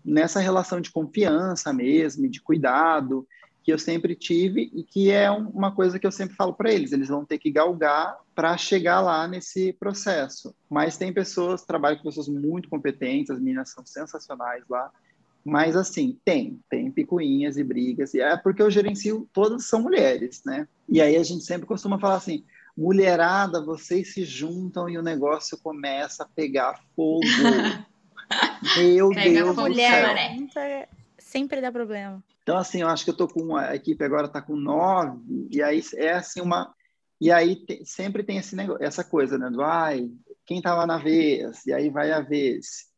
[0.03, 3.27] nessa relação de confiança mesmo, de cuidado,
[3.63, 6.91] que eu sempre tive e que é uma coisa que eu sempre falo para eles,
[6.91, 10.53] eles vão ter que galgar para chegar lá nesse processo.
[10.69, 14.91] Mas tem pessoas, trabalho com pessoas muito competentes, as meninas são sensacionais lá,
[15.43, 20.41] mas, assim, tem, tem picuinhas e brigas, e é porque eu gerencio, todas são mulheres,
[20.45, 20.67] né?
[20.87, 22.45] E aí a gente sempre costuma falar assim,
[22.77, 27.21] mulherada, vocês se juntam e o negócio começa a pegar fogo.
[28.77, 30.13] Meu Pega Deus do céu.
[30.13, 30.87] Né?
[31.17, 32.23] Sempre dá problema.
[32.41, 35.61] Então, assim, eu acho que eu tô com, a equipe agora tá com nove, e
[35.61, 36.73] aí é assim uma...
[37.19, 39.49] E aí tem, sempre tem esse negócio, essa coisa, né?
[39.49, 40.09] Do, ai,
[40.45, 41.65] quem tava na vez?
[41.65, 42.92] E aí vai a vez.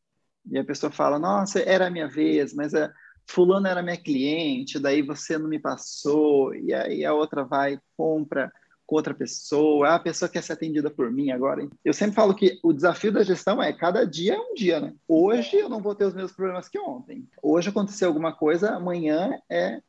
[0.49, 2.91] E a pessoa fala: Nossa, era a minha vez, mas a
[3.27, 8.51] fulano era minha cliente, daí você não me passou, e aí a outra vai compra
[8.85, 11.67] com outra pessoa, a pessoa quer ser atendida por mim agora.
[11.83, 14.93] Eu sempre falo que o desafio da gestão é cada dia é um dia, né?
[15.07, 17.27] Hoje eu não vou ter os mesmos problemas que ontem.
[17.41, 19.81] Hoje aconteceu alguma coisa, amanhã é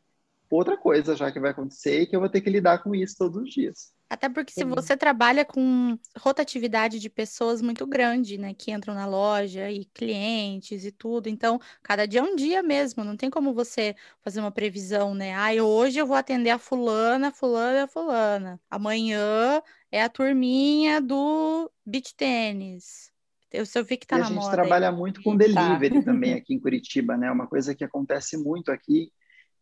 [0.51, 3.17] outra coisa já que vai acontecer e que eu vou ter que lidar com isso
[3.19, 3.93] todos os dias.
[4.09, 9.05] Até porque se você trabalha com rotatividade de pessoas muito grande, né, que entram na
[9.05, 13.53] loja e clientes e tudo, então cada dia é um dia mesmo, não tem como
[13.53, 15.35] você fazer uma previsão, né?
[15.35, 18.61] Ah, hoje eu vou atender a fulana, fulana, fulana.
[18.71, 23.11] Amanhã é a turminha do beach tênis.
[23.53, 24.95] Eu, eu vi que tá e na a gente moda trabalha aí.
[24.95, 26.03] muito com delivery tá.
[26.03, 27.31] também aqui em Curitiba, né?
[27.31, 29.11] Uma coisa que acontece muito aqui,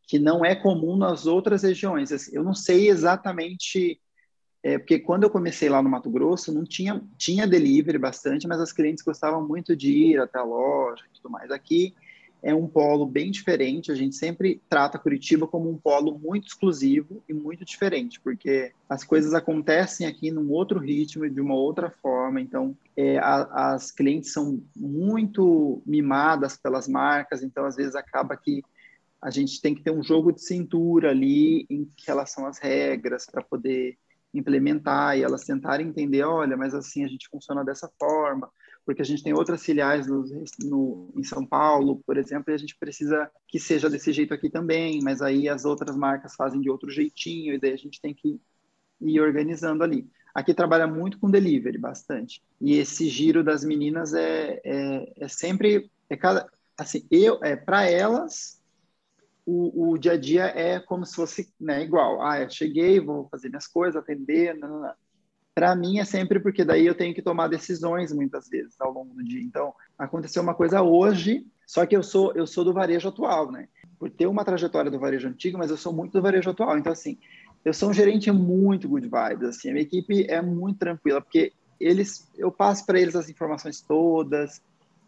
[0.06, 2.12] que não é comum nas outras regiões.
[2.12, 4.00] Assim, eu não sei exatamente
[4.64, 8.58] é, porque quando eu comecei lá no Mato Grosso, não tinha, tinha delivery bastante, mas
[8.58, 11.50] as clientes gostavam muito de ir até a loja e tudo mais.
[11.50, 11.94] Aqui
[12.42, 17.22] é um polo bem diferente, a gente sempre trata Curitiba como um polo muito exclusivo
[17.26, 22.40] e muito diferente, porque as coisas acontecem aqui num outro ritmo de uma outra forma,
[22.40, 28.62] então é, a, as clientes são muito mimadas pelas marcas, então às vezes acaba que
[29.24, 33.42] a gente tem que ter um jogo de cintura ali em relação às regras para
[33.42, 33.96] poder
[34.34, 38.50] implementar e elas tentarem entender, olha, mas assim a gente funciona dessa forma,
[38.84, 40.26] porque a gente tem outras filiais no,
[40.64, 44.50] no, em São Paulo, por exemplo, e a gente precisa que seja desse jeito aqui
[44.50, 48.12] também, mas aí as outras marcas fazem de outro jeitinho, e daí a gente tem
[48.12, 48.38] que
[49.00, 50.06] ir organizando ali.
[50.34, 52.42] Aqui trabalha muito com delivery, bastante.
[52.60, 57.88] E esse giro das meninas é, é, é sempre, é cada, assim, eu, é para
[57.88, 58.62] elas
[59.46, 62.22] o, o, dia a dia é como se fosse né, igual.
[62.22, 64.58] Ah, eu cheguei, vou fazer minhas coisas, atender.
[65.54, 69.14] Para mim é sempre porque daí eu tenho que tomar decisões muitas vezes ao longo
[69.14, 69.42] do dia.
[69.42, 73.68] Então, aconteceu uma coisa hoje, só que eu sou eu sou do varejo atual, né?
[73.98, 76.78] Por ter uma trajetória do varejo antigo, mas eu sou muito do varejo atual.
[76.78, 77.18] Então, assim,
[77.64, 81.52] eu sou um gerente muito good vibes, assim, a minha equipe é muito tranquila, porque
[81.80, 84.62] eles, eu passo para eles as informações todas,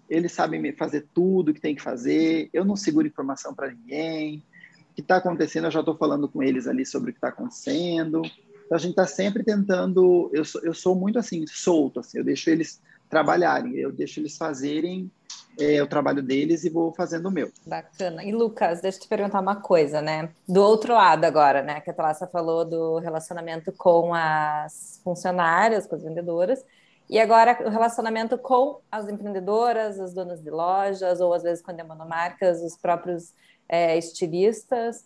[0.09, 4.42] eles sabem fazer tudo que tem que fazer, eu não seguro informação para ninguém.
[4.90, 7.29] O que está acontecendo, eu já estou falando com eles ali sobre o que está
[7.29, 8.23] acontecendo.
[8.64, 10.31] Então, a gente está sempre tentando.
[10.33, 14.37] Eu sou, eu sou muito assim, solto, assim, eu deixo eles trabalharem, eu deixo eles
[14.37, 15.11] fazerem
[15.59, 17.51] é, o trabalho deles e vou fazendo o meu.
[17.66, 18.25] Bacana.
[18.25, 20.31] E Lucas, deixa eu te perguntar uma coisa, né?
[20.49, 21.81] Do outro lado agora, né?
[21.81, 26.64] Que a Thalassa falou do relacionamento com as funcionárias, com as vendedoras.
[27.09, 31.81] E agora o relacionamento com as empreendedoras, as donas de lojas, ou às vezes quando
[31.81, 33.33] é monomarcas, os próprios
[33.69, 35.05] é, estilistas.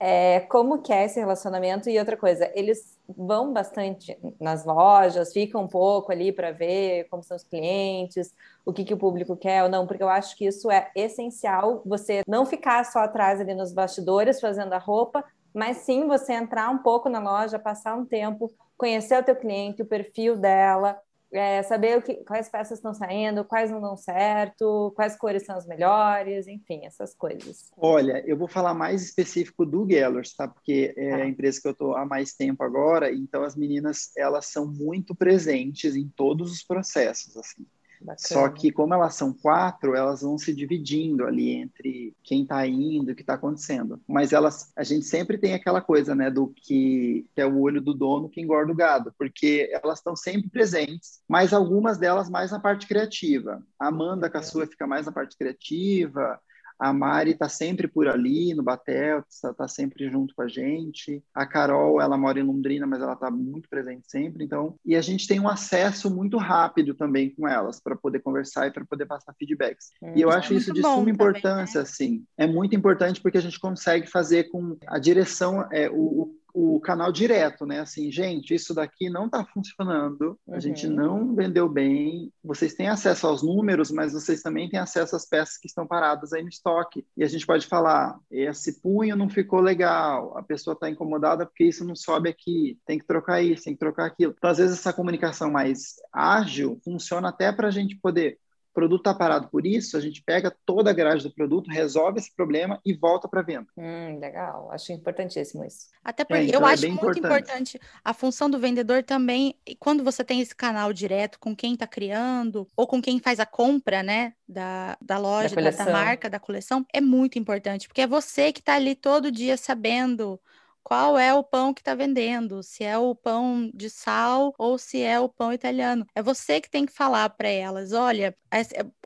[0.00, 1.90] É, como que é esse relacionamento?
[1.90, 7.22] E outra coisa, eles vão bastante nas lojas, ficam um pouco ali para ver como
[7.22, 8.32] são os clientes,
[8.64, 11.82] o que, que o público quer ou não, porque eu acho que isso é essencial,
[11.84, 16.70] você não ficar só atrás ali nos bastidores fazendo a roupa, mas sim você entrar
[16.70, 20.96] um pouco na loja, passar um tempo, conhecer o teu cliente, o perfil dela,
[21.32, 25.56] é, saber o que, quais peças estão saindo, quais não dão certo, quais cores são
[25.56, 27.70] as melhores, enfim, essas coisas.
[27.76, 30.48] Olha, eu vou falar mais específico do Gellers, tá?
[30.48, 34.46] Porque é a empresa que eu estou há mais tempo agora, então as meninas, elas
[34.46, 37.66] são muito presentes em todos os processos, assim.
[38.00, 38.18] Bacana.
[38.18, 43.12] Só que como elas são quatro, elas vão se dividindo ali entre quem está indo,
[43.12, 44.00] o que está acontecendo.
[44.06, 47.80] Mas elas, a gente sempre tem aquela coisa, né, do que, que é o olho
[47.80, 52.50] do dono que engorda o gado, porque elas estão sempre presentes, mas algumas delas mais
[52.50, 53.62] na parte criativa.
[53.78, 56.40] A Amanda com a sua fica mais na parte criativa,
[56.78, 61.22] a Mari está sempre por ali no Batel, está tá sempre junto com a gente.
[61.34, 64.44] A Carol, ela mora em Londrina, mas ela está muito presente sempre.
[64.44, 68.68] Então, e a gente tem um acesso muito rápido também com elas para poder conversar
[68.68, 69.90] e para poder passar feedbacks.
[70.02, 71.80] Hum, e eu acho é isso de suma importância, também, né?
[71.80, 72.24] assim.
[72.36, 76.37] É muito importante porque a gente consegue fazer com a direção, é, o, o
[76.80, 77.80] canal direto, né?
[77.80, 80.60] Assim, gente, isso daqui não está funcionando, a uhum.
[80.60, 82.32] gente não vendeu bem.
[82.42, 86.32] Vocês têm acesso aos números, mas vocês também têm acesso às peças que estão paradas
[86.32, 87.06] aí no estoque.
[87.16, 91.64] E a gente pode falar: esse punho não ficou legal, a pessoa está incomodada porque
[91.64, 94.34] isso não sobe aqui, tem que trocar isso, tem que trocar aquilo.
[94.36, 98.38] Então, às vezes, essa comunicação mais ágil funciona até para a gente poder
[98.78, 102.32] produto está parado por isso, a gente pega toda a garagem do produto, resolve esse
[102.32, 103.66] problema e volta para venda.
[103.76, 105.88] Hum, legal, acho importantíssimo isso.
[106.04, 107.76] Até porque é, então eu é acho muito importante.
[107.76, 107.80] importante.
[108.04, 112.68] a função do vendedor também, quando você tem esse canal direto com quem está criando
[112.76, 116.38] ou com quem faz a compra, né, da, da loja, da, da, da marca, da
[116.38, 120.40] coleção, é muito importante, porque é você que está ali todo dia sabendo
[120.88, 125.02] qual é o pão que está vendendo, se é o pão de sal ou se
[125.02, 126.06] é o pão italiano.
[126.14, 128.34] É você que tem que falar para elas: olha,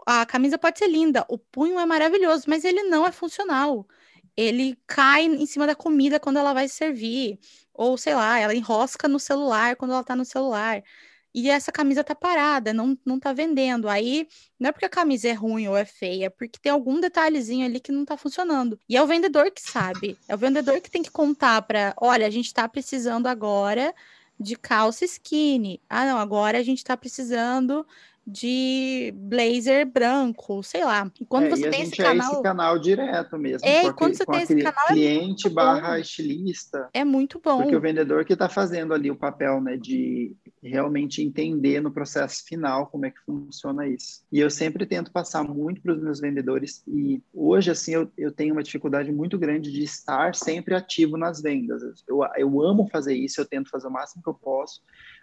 [0.07, 3.85] a camisa pode ser linda, o punho é maravilhoso, mas ele não é funcional.
[4.37, 7.41] Ele cai em cima da comida quando ela vai servir,
[7.75, 10.85] ou sei lá, ela enrosca no celular quando ela está no celular
[11.35, 13.89] e essa camisa tá parada, não, não tá vendendo.
[13.89, 17.01] Aí não é porque a camisa é ruim ou é feia, é porque tem algum
[17.01, 18.79] detalhezinho ali que não tá funcionando.
[18.89, 22.27] E é o vendedor que sabe, é o vendedor que tem que contar para, olha,
[22.27, 23.95] a gente tá precisando agora
[24.39, 25.81] de calça skinny.
[25.89, 27.87] Ah, não, agora a gente tá precisando
[28.27, 31.11] de blazer branco, sei lá.
[31.21, 32.31] E quando é, você e tem esse canal.
[32.31, 33.67] É esse canal direto mesmo.
[33.67, 34.85] É, quando você tem esse canal.
[34.91, 36.89] É cliente é barra estilista.
[36.95, 37.63] É muito bom.
[37.63, 42.45] Porque o vendedor que está fazendo ali o papel né, de realmente entender no processo
[42.45, 44.23] final como é que funciona isso.
[44.31, 46.83] E eu sempre tento passar muito para os meus vendedores.
[46.87, 51.43] E hoje, assim, eu, eu tenho uma dificuldade muito grande de estar sempre ativo nas
[51.43, 51.83] vendas.
[52.07, 54.81] Eu, eu amo fazer isso, eu tento fazer o máximo que eu posso.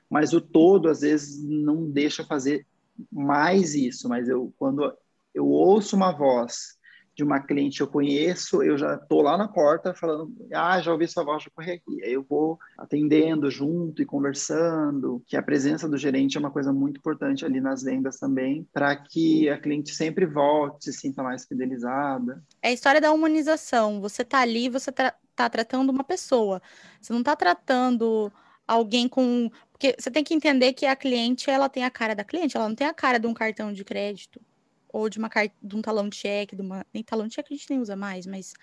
[0.09, 2.65] Mas o todo, às vezes, não deixa fazer
[3.11, 4.93] mais isso, mas eu quando
[5.33, 6.79] eu ouço uma voz
[7.19, 10.89] de uma cliente que eu conheço, eu já estou lá na porta falando, ah, já
[10.93, 12.01] ouvi sua voz, já corri aqui.
[12.01, 16.71] Aí eu vou atendendo junto e conversando, que a presença do gerente é uma coisa
[16.71, 21.45] muito importante ali nas vendas também, para que a cliente sempre volte, se sinta mais
[21.45, 22.41] fidelizada.
[22.61, 23.99] É a história da humanização.
[23.99, 26.61] Você está ali, você está tá tratando uma pessoa.
[27.01, 28.31] Você não está tratando
[28.65, 32.25] alguém com porque você tem que entender que a cliente, ela tem a cara da
[32.25, 34.41] cliente, ela não tem a cara de um cartão de crédito
[34.89, 35.29] ou de uma
[35.61, 37.95] de um talão de cheque, de uma nem talão de cheque a gente nem usa
[37.95, 38.53] mais, mas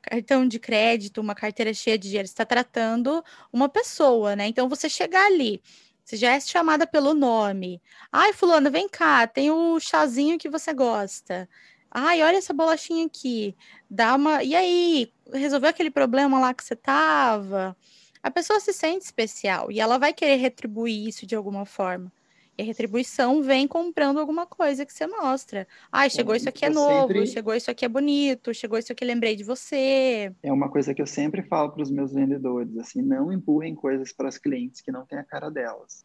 [0.00, 4.46] cartão de crédito, uma carteira cheia de dinheiro, está tratando uma pessoa, né?
[4.46, 5.60] Então você chegar ali,
[6.04, 7.82] você já é chamada pelo nome.
[8.12, 11.48] Ai, fulana, vem cá, tem o chazinho que você gosta.
[11.90, 13.56] Ai, olha essa bolachinha aqui.
[13.90, 14.42] Dá uma.
[14.44, 17.76] E aí, resolveu aquele problema lá que você tava?
[18.22, 22.12] A pessoa se sente especial e ela vai querer retribuir isso de alguma forma.
[22.58, 25.66] E a retribuição vem comprando alguma coisa que você mostra.
[25.90, 27.26] Ai, chegou é, isso aqui é novo, sempre...
[27.26, 30.30] chegou isso aqui é bonito, chegou isso aqui lembrei de você.
[30.42, 34.12] É uma coisa que eu sempre falo para os meus vendedores, assim, não empurrem coisas
[34.12, 36.04] para as clientes que não têm a cara delas.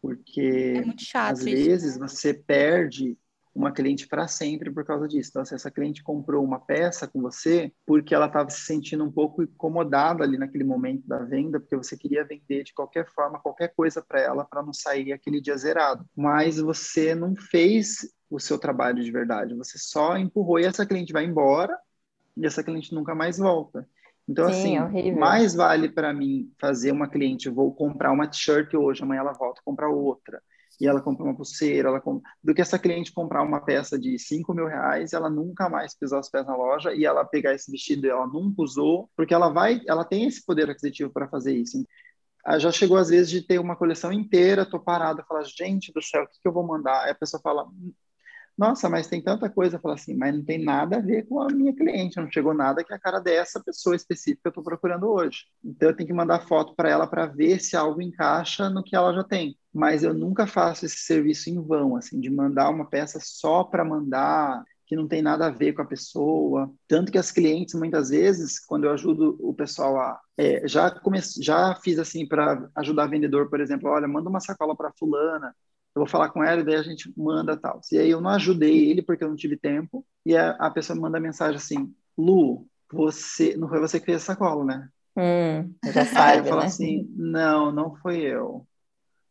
[0.00, 1.50] Porque É às isso.
[1.50, 3.16] vezes você perde
[3.54, 5.30] uma cliente para sempre por causa disso.
[5.30, 9.12] Então, se essa cliente comprou uma peça com você porque ela estava se sentindo um
[9.12, 13.72] pouco incomodada ali naquele momento da venda, porque você queria vender de qualquer forma, qualquer
[13.74, 16.04] coisa para ela, para não sair aquele dia zerado.
[16.16, 21.12] Mas você não fez o seu trabalho de verdade, você só empurrou e essa cliente
[21.12, 21.78] vai embora
[22.36, 23.88] e essa cliente nunca mais volta.
[24.26, 25.20] Então, Sim, assim, horrível.
[25.20, 29.60] mais vale para mim fazer uma cliente, vou comprar uma t-shirt hoje, amanhã ela volta
[29.64, 30.42] comprar outra
[30.80, 32.28] e ela compra uma pulseira, ela compra...
[32.42, 36.20] do que essa cliente comprar uma peça de 5 mil reais, ela nunca mais pisar
[36.20, 39.48] os pés na loja e ela pegar esse vestido e ela nunca usou, porque ela
[39.50, 41.84] vai, ela tem esse poder aquisitivo para fazer isso.
[42.44, 46.02] Ah, Já chegou às vezes de ter uma coleção inteira, tô parada, falar, gente do
[46.02, 47.04] céu, o que, que eu vou mandar?
[47.04, 47.66] Aí a pessoa fala,
[48.56, 51.48] nossa, mas tem tanta coisa, fala assim, mas não tem nada a ver com a
[51.48, 54.64] minha cliente, não chegou nada que é a cara dessa pessoa específica que eu estou
[54.64, 55.46] procurando hoje.
[55.64, 58.94] Então eu tenho que mandar foto para ela para ver se algo encaixa no que
[58.94, 59.56] ela já tem.
[59.72, 63.84] Mas eu nunca faço esse serviço em vão, assim, de mandar uma peça só para
[63.84, 66.72] mandar, que não tem nada a ver com a pessoa.
[66.86, 70.20] Tanto que as clientes, muitas vezes, quando eu ajudo o pessoal a.
[70.38, 71.18] é, já, come...
[71.40, 75.54] já fiz assim para ajudar vendedor, por exemplo, olha, manda uma sacola para Fulana,
[75.94, 77.80] eu vou falar com ela e daí a gente manda tal.
[77.92, 80.96] E aí eu não ajudei ele porque eu não tive tempo, e a, a pessoa
[80.96, 83.56] me manda mensagem assim: Lu, você.
[83.56, 84.88] Não foi você que fez a sacola, né?
[85.16, 86.66] Hum, já Aí eu sabe, falo né?
[86.66, 88.66] assim: não, não foi eu.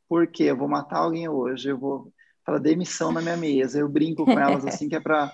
[0.07, 0.43] Por quê?
[0.43, 2.14] Eu vou matar alguém hoje, eu vou
[2.45, 3.80] falar demissão na minha mesa.
[3.80, 5.32] Eu brinco com elas assim, que é para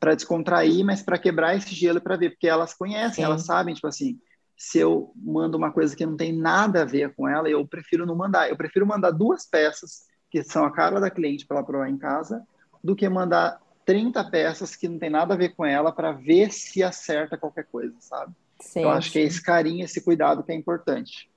[0.00, 3.22] para descontrair, mas para quebrar esse gelo para ver, porque elas conhecem, Sim.
[3.22, 4.18] elas sabem, tipo assim,
[4.56, 8.04] se eu mando uma coisa que não tem nada a ver com ela, eu prefiro
[8.04, 8.48] não mandar.
[8.50, 10.02] Eu prefiro mandar duas peças
[10.32, 12.42] que são a cara da cliente para ela provar em casa,
[12.82, 16.50] do que mandar 30 peças que não tem nada a ver com ela para ver
[16.50, 18.32] se acerta qualquer coisa, sabe?
[18.58, 19.28] Sim, eu acho que é sim.
[19.28, 21.30] esse carinho, esse cuidado que é importante.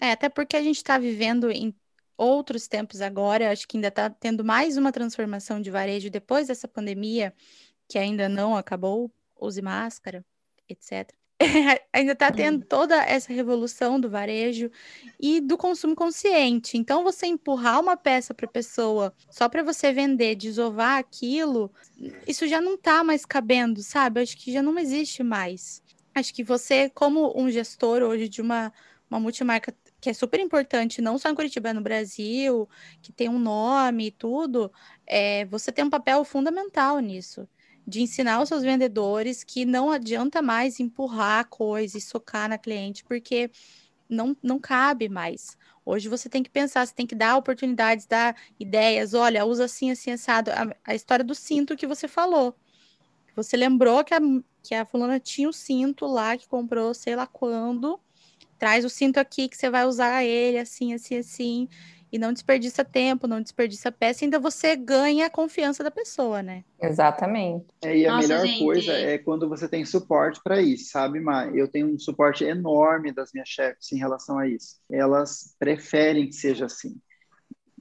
[0.00, 1.72] É, até porque a gente está vivendo em
[2.16, 6.66] outros tempos agora, acho que ainda está tendo mais uma transformação de varejo depois dessa
[6.66, 7.32] pandemia,
[7.86, 10.24] que ainda não acabou, use máscara,
[10.68, 11.08] etc.
[11.92, 14.70] ainda está tendo toda essa revolução do varejo
[15.18, 16.76] e do consumo consciente.
[16.76, 21.72] Então, você empurrar uma peça para a pessoa só para você vender, desovar aquilo,
[22.26, 24.20] isso já não está mais cabendo, sabe?
[24.20, 25.82] Acho que já não existe mais.
[26.14, 28.72] Acho que você, como um gestor hoje de uma,
[29.08, 32.68] uma multimarca que é super importante, não só em Curitiba, é no Brasil,
[33.02, 34.72] que tem um nome e tudo,
[35.06, 37.46] é, você tem um papel fundamental nisso,
[37.90, 42.56] de ensinar os seus vendedores que não adianta mais empurrar a coisa e socar na
[42.56, 43.50] cliente, porque
[44.08, 45.58] não, não cabe mais.
[45.84, 49.90] Hoje você tem que pensar, você tem que dar oportunidades, dar ideias, olha, usa assim,
[49.90, 50.50] assim, assado.
[50.52, 52.54] A, a história do cinto que você falou.
[53.34, 54.20] Você lembrou que a,
[54.62, 57.98] que a fulana tinha o cinto lá, que comprou sei lá quando,
[58.56, 61.68] traz o cinto aqui que você vai usar ele assim, assim, assim,
[62.12, 66.64] e não desperdiça tempo, não desperdiça peça, ainda você ganha a confiança da pessoa, né?
[66.80, 67.66] Exatamente.
[67.82, 68.64] É, e a Nossa, melhor gente.
[68.64, 71.54] coisa é quando você tem suporte para isso, sabe, Mar?
[71.54, 74.80] Eu tenho um suporte enorme das minhas chefes em relação a isso.
[74.90, 76.96] Elas preferem que seja assim.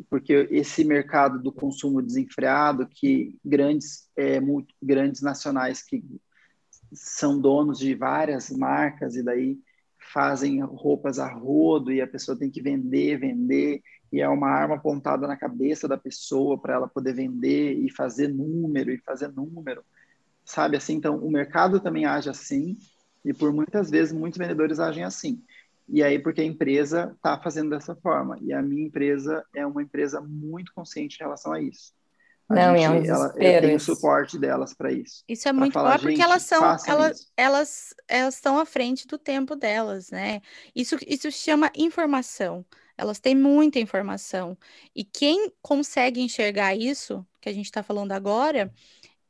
[0.10, 6.04] Porque esse mercado do consumo desenfreado, que grandes, é, muito, grandes nacionais que
[6.94, 9.58] são donos de várias marcas e daí
[10.12, 13.82] fazem roupas a rodo e a pessoa tem que vender, vender,
[14.12, 18.28] e é uma arma apontada na cabeça da pessoa para ela poder vender e fazer
[18.28, 19.84] número e fazer número,
[20.44, 20.96] sabe assim?
[20.96, 22.78] Então, o mercado também age assim
[23.24, 25.42] e por muitas vezes muitos vendedores agem assim.
[25.88, 29.82] E aí porque a empresa está fazendo dessa forma e a minha empresa é uma
[29.82, 31.94] empresa muito consciente em relação a isso.
[32.48, 35.24] A Não, e é um gente- ela- eu tenho suporte delas para isso.
[35.28, 38.66] Isso é muito falar, bom, porque "Gente, elas são, elas, isso." elas, elas estão à
[38.66, 40.42] frente do tempo delas, né?
[40.76, 42.66] Isso, isso chama informação.
[43.00, 44.58] Elas têm muita informação.
[44.96, 48.74] E quem consegue enxergar isso, que a gente está falando agora,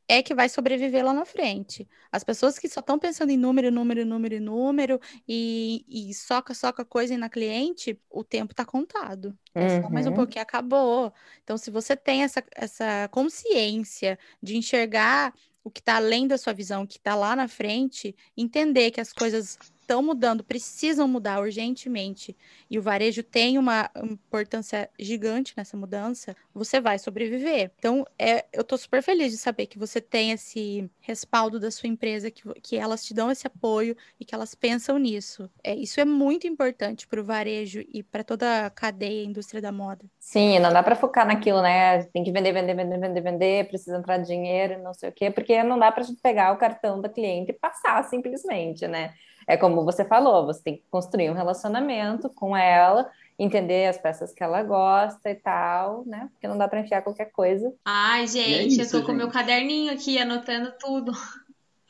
[0.08, 1.88] é que vai sobreviver lá na frente.
[2.10, 6.84] As pessoas que só estão pensando em número, número, número, número, e, e soca, soca
[6.84, 9.38] coisa na cliente, o tempo está contado.
[9.54, 10.14] É só mais um Uhum.
[10.14, 11.12] pouquinho, acabou.
[11.44, 16.52] Então, se você tem essa, essa consciência de enxergar o que está além da sua
[16.52, 19.58] visão, o que está lá na frente, entender que as coisas
[19.90, 22.36] estão mudando, precisam mudar urgentemente,
[22.70, 27.72] e o varejo tem uma importância gigante nessa mudança, você vai sobreviver.
[27.76, 31.88] Então, é, eu estou super feliz de saber que você tem esse respaldo da sua
[31.88, 35.50] empresa, que, que elas te dão esse apoio e que elas pensam nisso.
[35.64, 39.60] É, isso é muito importante para o varejo e para toda a cadeia, a indústria
[39.60, 40.04] da moda.
[40.20, 42.04] Sim, não dá para focar naquilo, né?
[42.04, 45.64] Tem que vender, vender, vender, vender, vender, precisa entrar dinheiro, não sei o quê, porque
[45.64, 49.12] não dá para gente pegar o cartão da cliente e passar simplesmente, né?
[49.46, 53.10] É como você falou, você tem que construir um relacionamento com ela
[53.42, 56.28] entender as peças que ela gosta e tal, né?
[56.32, 57.72] Porque não dá para enfiar qualquer coisa.
[57.86, 59.16] Ai, gente, é isso, eu tô com gente.
[59.16, 61.12] meu caderninho aqui anotando tudo.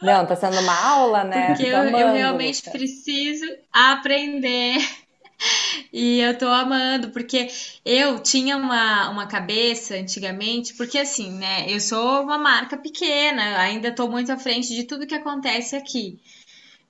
[0.01, 1.49] Não, tá sendo uma aula, né?
[1.49, 2.73] Porque eu, eu amando, realmente Lucas.
[2.73, 4.79] preciso aprender.
[5.91, 7.49] E eu tô amando, porque
[7.83, 11.65] eu tinha uma, uma cabeça antigamente, porque assim, né?
[11.67, 16.21] Eu sou uma marca pequena, ainda tô muito à frente de tudo que acontece aqui.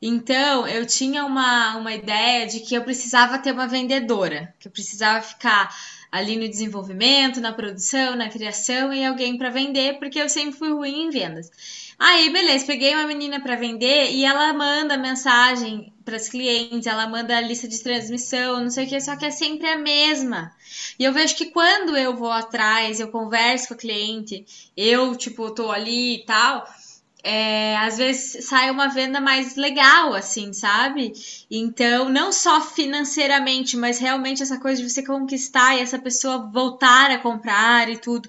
[0.02, 4.72] Então, eu tinha uma, uma ideia de que eu precisava ter uma vendedora, que eu
[4.72, 5.74] precisava ficar
[6.10, 10.72] ali no desenvolvimento, na produção, na criação e alguém para vender, porque eu sempre fui
[10.72, 11.50] ruim em vendas.
[11.98, 17.06] Aí, beleza, peguei uma menina para vender e ela manda mensagem para os clientes, ela
[17.06, 20.50] manda a lista de transmissão, não sei o que, só que é sempre a mesma.
[20.98, 24.46] E eu vejo que quando eu vou atrás, eu converso com o cliente,
[24.76, 26.66] eu, tipo, tô ali e tal,
[27.22, 31.12] é, às vezes sai uma venda mais legal, assim, sabe?
[31.50, 37.10] Então, não só financeiramente, mas realmente essa coisa de você conquistar e essa pessoa voltar
[37.10, 38.28] a comprar e tudo.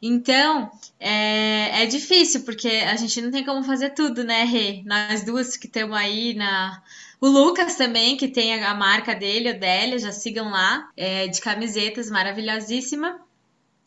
[0.00, 0.70] Então,
[1.00, 4.82] é, é difícil, porque a gente não tem como fazer tudo, né, Rê?
[4.84, 6.82] Nós duas que estamos aí na.
[7.18, 12.10] O Lucas também, que tem a marca dele, o já sigam lá, é, de camisetas,
[12.10, 13.18] maravilhosíssima.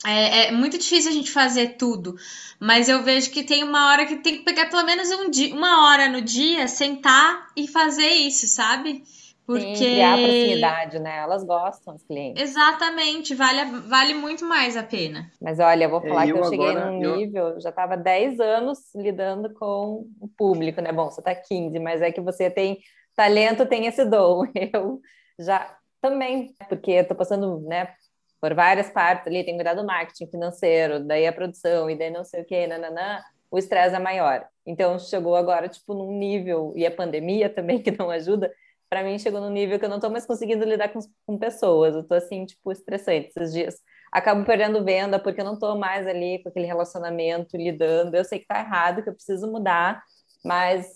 [0.06, 2.16] É, é muito difícil a gente fazer tudo,
[2.60, 5.54] mas eu vejo que tem uma hora que tem que pegar pelo menos um dia,
[5.54, 9.04] uma hora no dia, sentar e fazer isso, sabe?
[9.46, 11.18] Porque Sim, criar proximidade, né?
[11.18, 12.42] Elas gostam, os clientes.
[12.42, 15.30] exatamente, vale, vale muito mais a pena.
[15.42, 17.60] Mas olha, eu vou É, falar que eu eu cheguei agora- num eu- nível, eu
[17.62, 20.92] já estava 10 anos lidando com o público, né?
[20.92, 22.80] Bom, você está 15, mas é que você tem
[23.16, 24.44] talento, tem esse dom.
[24.74, 25.02] Eu
[25.40, 27.94] já também, porque eu estou passando, né,
[28.42, 32.10] por várias partes ali, tem que cuidar do marketing financeiro, daí a produção, e daí
[32.10, 33.22] não sei o que, nananã,
[33.52, 34.46] o estresse é maior.
[34.66, 38.52] Então chegou agora, tipo, num nível, e a pandemia também, que não ajuda,
[38.90, 41.94] para mim chegou num nível que eu não estou mais conseguindo lidar com, com pessoas,
[41.94, 43.76] eu estou assim, tipo, estressante esses dias.
[44.12, 48.16] Acabo perdendo venda porque eu não estou mais ali com aquele relacionamento lidando.
[48.16, 50.02] Eu sei que tá errado, que eu preciso mudar,
[50.44, 50.88] mas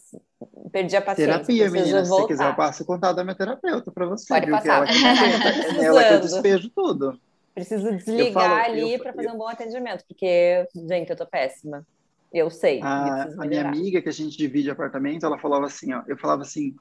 [0.71, 1.33] perdi a paciência.
[1.33, 2.03] Terapia, menina.
[2.03, 2.27] Se você voltar.
[2.27, 4.27] quiser, eu passo o contato da minha terapeuta para você.
[4.27, 4.57] Pode viu?
[4.57, 6.41] Que passar, ela, eu tô ela que eu precisando.
[6.41, 7.19] despejo tudo.
[7.53, 11.85] Preciso desligar falo- ali para fazer um bom atendimento, porque, gente, eu tô péssima.
[12.31, 12.81] Eu sei.
[12.81, 16.41] A, a minha amiga, que a gente divide apartamento, ela falava assim, ó, eu falava
[16.41, 16.75] assim,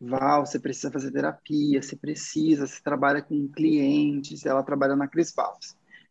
[0.00, 5.32] Val, você precisa fazer terapia, você precisa, você trabalha com clientes, ela trabalha na Cris.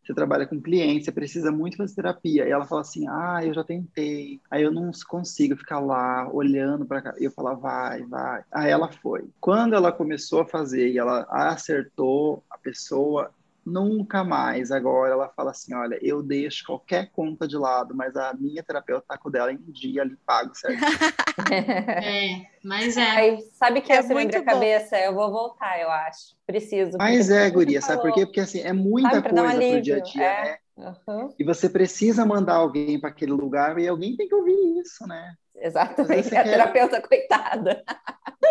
[0.04, 2.46] Você trabalha com clientes, você precisa muito fazer terapia.
[2.46, 6.86] E ela fala assim, ah, eu já tentei, aí eu não consigo ficar lá olhando
[6.86, 7.14] para cá.
[7.18, 8.44] E eu falava, vai, vai.
[8.52, 9.28] Aí ela foi.
[9.40, 13.32] Quando ela começou a fazer e ela acertou a pessoa,
[13.70, 14.70] Nunca mais.
[14.70, 19.04] Agora ela fala assim: olha, eu deixo qualquer conta de lado, mas a minha terapeuta
[19.08, 20.80] tá com o dela em dia ali pago, certo?
[21.50, 23.10] É, mas é.
[23.10, 24.98] Aí, sabe que É essa a muito cabeça?
[24.98, 26.36] Eu vou voltar, eu acho.
[26.46, 26.98] Preciso.
[26.98, 28.26] Mas é, guria, sabe por quê?
[28.26, 30.44] Porque assim, é muita Sabe, dar um coisa pro dia a dia, é.
[30.44, 30.58] né?
[30.82, 35.06] Aham, E você precisa mandar alguém para aquele lugar e alguém tem que ouvir isso,
[35.06, 35.34] né?
[35.54, 36.28] Exatamente.
[36.28, 37.82] A quer- terapeuta, coitada.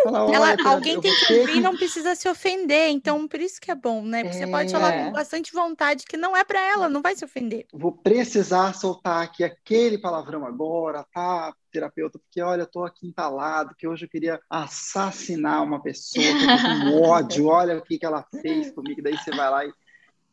[0.05, 2.89] Olha, Ela, terapeuta, alguém tem que ouvir e não precisa se ofender.
[2.89, 4.23] Então, por isso que é bom, né?
[4.23, 5.05] Porque você pode falar É.
[5.05, 7.65] com bastante vontade que não é pra ela, não vai se ofender.
[7.71, 12.17] vou precisar soltar aqui aquele palavrão agora, tá, terapeuta?
[12.19, 16.49] Porque olha, eu tô aqui entalado, que hoje eu queria assassinar uma pessoa, que eu
[16.49, 16.71] tô com
[17.03, 19.01] ódio, olha o que, que ela fez comigo.
[19.03, 19.73] Daí você vai lá e,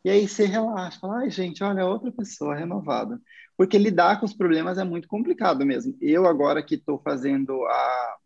[0.07, 3.21] e aí você relaxa, fala, ai, gente, olha, outra pessoa renovada.
[3.57, 5.97] Porque lidar com os problemas é muito complicado mesmo.
[6.01, 8.17] Eu agora que estou fazendo a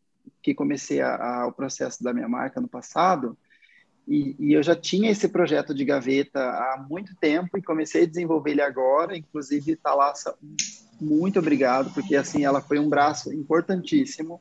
[0.43, 3.35] que comecei a, a- o processo da minha marca no passado,
[4.07, 8.07] e, e eu já tinha esse projeto de gaveta há muito tempo e comecei a
[8.07, 9.17] desenvolver ele agora.
[9.17, 10.37] Inclusive, Thalassa,
[11.01, 14.41] muito obrigado, porque assim ela foi um braço importantíssimo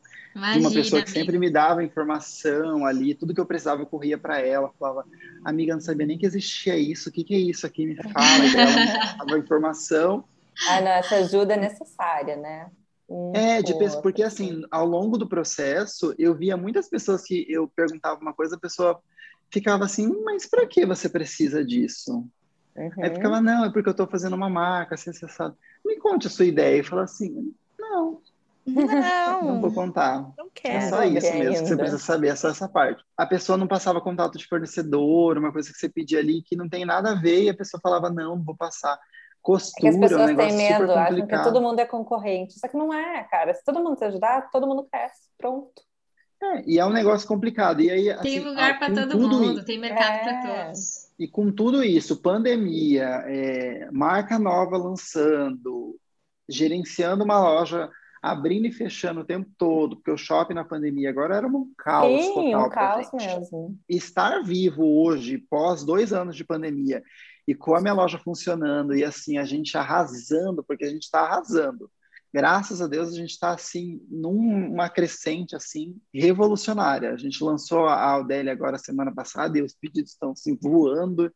[0.50, 1.12] de uma Imagina, pessoa que amiga.
[1.12, 5.06] sempre me dava informação ali, tudo que eu precisava eu corria para ela, falava,
[5.44, 7.86] amiga, não sabia nem que existia isso, o que, que é isso aqui?
[7.86, 8.86] Me fala, e ela me
[9.18, 10.28] dava informação.
[10.66, 12.72] Ah, não, essa ajuda é necessária, né?
[13.08, 17.46] Um É, de pessoa, porque assim, ao longo do processo, eu via muitas pessoas que
[17.50, 19.02] eu perguntava uma coisa, a pessoa
[19.52, 22.28] ficava assim, mas para que você precisa disso?
[22.76, 22.92] Uhum.
[23.02, 25.56] Aí ficava, não, é porque eu estou fazendo uma marca, assim, você sabe.
[25.86, 26.80] Me conte a sua ideia.
[26.80, 28.22] E fala assim, não,
[28.66, 30.22] não vou Não, contar.
[30.38, 30.90] não É quero.
[30.90, 31.78] só não isso mesmo que você ainda.
[31.78, 33.04] precisa saber, é só essa parte.
[33.18, 36.70] A pessoa não passava contato de fornecedor, uma coisa que você pedia ali que não
[36.70, 38.94] tem nada a ver, e a pessoa falava, não, não vou passar.
[38.94, 41.44] É que as Costura, é um pessoas negócio têm super medo, acham que complicado.
[41.54, 42.60] todo mundo é concorrente.
[42.60, 43.54] Só que não é, cara.
[43.54, 45.30] Se todo mundo te ajudar, todo mundo cresce.
[45.38, 45.82] Pronto.
[46.44, 47.82] É, e é um negócio complicado.
[47.82, 50.66] E aí, Tem assim, lugar ah, para todo mundo, tem mercado para É.
[50.66, 51.09] todos.
[51.20, 56.00] E com tudo isso, pandemia, é, marca nova lançando,
[56.48, 57.90] gerenciando uma loja
[58.22, 62.22] abrindo e fechando o tempo todo, porque o shopping na pandemia agora era um caos
[62.22, 63.26] Sim, total um caos gente.
[63.26, 63.80] mesmo.
[63.88, 67.04] Estar vivo hoje, pós dois anos de pandemia,
[67.48, 71.22] e com a minha loja funcionando, e assim, a gente arrasando, porque a gente está
[71.22, 71.90] arrasando.
[72.34, 77.12] Graças a Deus, a gente está assim, numa crescente assim, revolucionária.
[77.12, 81.34] A gente lançou a Audélia agora semana passada e os pedidos estão assim, voando.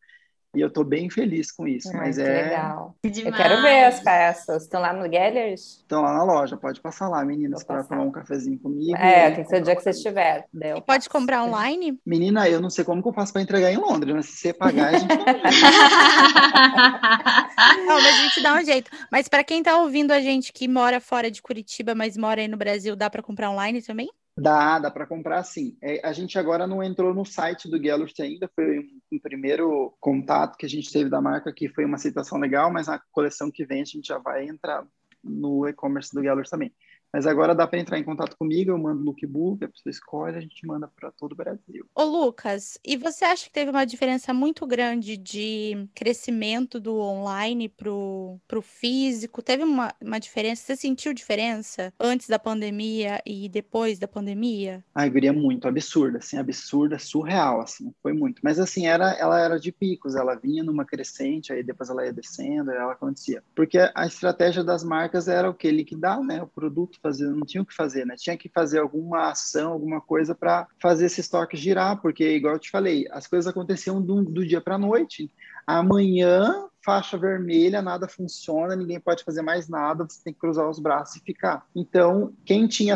[0.56, 1.89] E eu estou bem feliz com isso.
[1.89, 2.43] Ai, mas que é.
[2.43, 2.95] legal.
[3.04, 4.64] Eu quero ver as peças.
[4.64, 5.80] Estão lá no Gellers?
[5.80, 8.95] Estão lá na loja, pode passar lá, meninas, para tomar um cafezinho comigo.
[8.95, 10.45] É, tem que ser o dia que você estiver.
[10.54, 11.97] Daí eu E pode comprar online?
[12.06, 14.54] Menina, eu não sei como que eu faço para entregar em Londres, mas se você
[14.54, 15.08] pagar, a gente
[17.88, 18.91] Não, mas a gente dá um jeito.
[19.12, 22.47] Mas para quem tá ouvindo a gente que mora fora de Curitiba, mas mora aí
[22.47, 24.08] no Brasil, dá para comprar online também?
[24.36, 25.78] Dá, dá para comprar sim.
[25.82, 29.96] É, a gente agora não entrou no site do Gellert ainda, foi um, um primeiro
[30.00, 33.52] contato que a gente teve da marca, que foi uma aceitação legal, mas na coleção
[33.52, 34.84] que vem a gente já vai entrar
[35.24, 36.74] no e-commerce do Gellert também.
[37.14, 40.41] Mas agora dá para entrar em contato comigo, eu mando lookbook, a pessoa escolhe, a
[40.41, 41.86] gente manda para todo o Brasil.
[41.93, 47.70] Ô, Lucas, e você acha que teve uma diferença muito grande de crescimento do online
[47.70, 49.43] pro, pro físico?
[49.43, 50.64] Teve uma, uma diferença?
[50.64, 54.84] Você sentiu diferença antes da pandemia e depois da pandemia?
[54.95, 58.41] A guria muito absurda, assim, absurda, surreal, assim, foi muito.
[58.43, 62.14] Mas assim, era, ela era de picos, ela vinha numa crescente, aí depois ela ia
[62.14, 63.43] descendo, aí ela acontecia.
[63.55, 65.70] Porque a estratégia das marcas era o que?
[65.70, 68.16] Liquidar, né, o produto, fazer, não tinha o que fazer, né?
[68.18, 72.60] Tinha que fazer alguma ação, alguma coisa para fazer esse estoque girar, porque, igual eu
[72.60, 75.30] te falei, as coisas aconteciam do, do dia para a noite.
[75.68, 80.80] Amanhã, faixa vermelha, nada funciona, ninguém pode fazer mais nada, você tem que cruzar os
[80.80, 81.66] braços e ficar.
[81.76, 82.95] Então, quem tinha.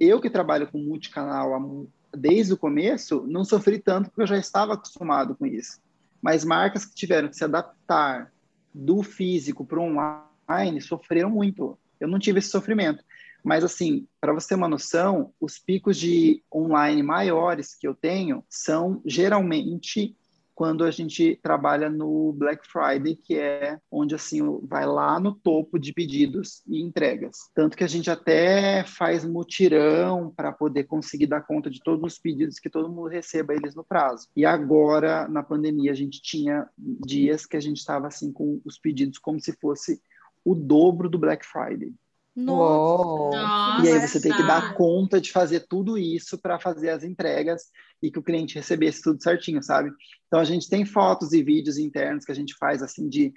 [0.00, 1.86] Eu que trabalho com multicanal
[2.16, 5.80] desde o começo, não sofri tanto porque eu já estava acostumado com isso.
[6.20, 8.32] Mas marcas que tiveram que se adaptar
[8.72, 11.78] do físico para o online sofreram muito.
[11.98, 13.02] Eu não tive esse sofrimento.
[13.42, 18.44] Mas, assim, para você ter uma noção, os picos de online maiores que eu tenho
[18.48, 20.16] são geralmente
[20.54, 25.78] quando a gente trabalha no Black Friday, que é onde assim vai lá no topo
[25.78, 27.50] de pedidos e entregas.
[27.54, 32.18] Tanto que a gente até faz mutirão para poder conseguir dar conta de todos os
[32.18, 34.28] pedidos que todo mundo receba eles no prazo.
[34.36, 38.78] E agora, na pandemia, a gente tinha dias que a gente estava assim com os
[38.78, 40.00] pedidos como se fosse
[40.44, 41.92] o dobro do Black Friday.
[42.34, 43.84] Nossa!
[43.84, 47.70] E aí você tem que dar conta de fazer tudo isso para fazer as entregas
[48.02, 49.90] e que o cliente recebesse tudo certinho, sabe?
[50.26, 53.32] Então a gente tem fotos e vídeos internos que a gente faz assim de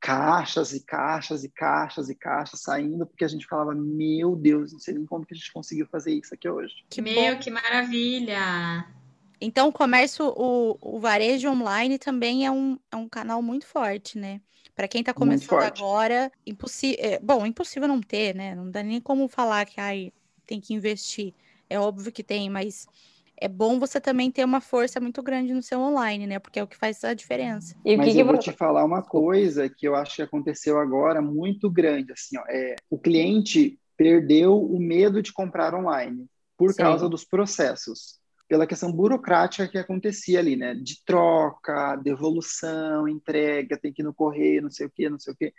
[0.00, 4.78] caixas e caixas e caixas e caixas saindo, porque a gente falava, meu Deus, não
[4.78, 6.74] sei nem como que a gente conseguiu fazer isso aqui hoje.
[6.88, 7.40] Que Meu, bom.
[7.40, 8.86] que maravilha!
[9.40, 14.18] Então, o comércio, o, o varejo online também é um, é um canal muito forte,
[14.18, 14.40] né?
[14.78, 17.18] Para quem está começando agora, impossível.
[17.20, 18.54] bom, impossível não ter, né?
[18.54, 20.12] Não dá nem como falar que ai,
[20.46, 21.34] tem que investir.
[21.68, 22.86] É óbvio que tem, mas
[23.36, 26.38] é bom você também ter uma força muito grande no seu online, né?
[26.38, 27.74] Porque é o que faz a diferença.
[27.84, 28.52] E Mas que, que eu vou você.
[28.52, 32.76] te falar uma coisa que eu acho que aconteceu agora muito grande, assim, ó, é,
[32.88, 36.24] o cliente perdeu o medo de comprar online
[36.56, 36.82] por Sim.
[36.82, 38.17] causa dos processos,
[38.48, 40.74] pela questão burocrática que acontecia ali, né?
[40.74, 45.34] De troca, devolução, entrega, tem que ir no correio, não sei o quê, não sei
[45.34, 45.52] o quê.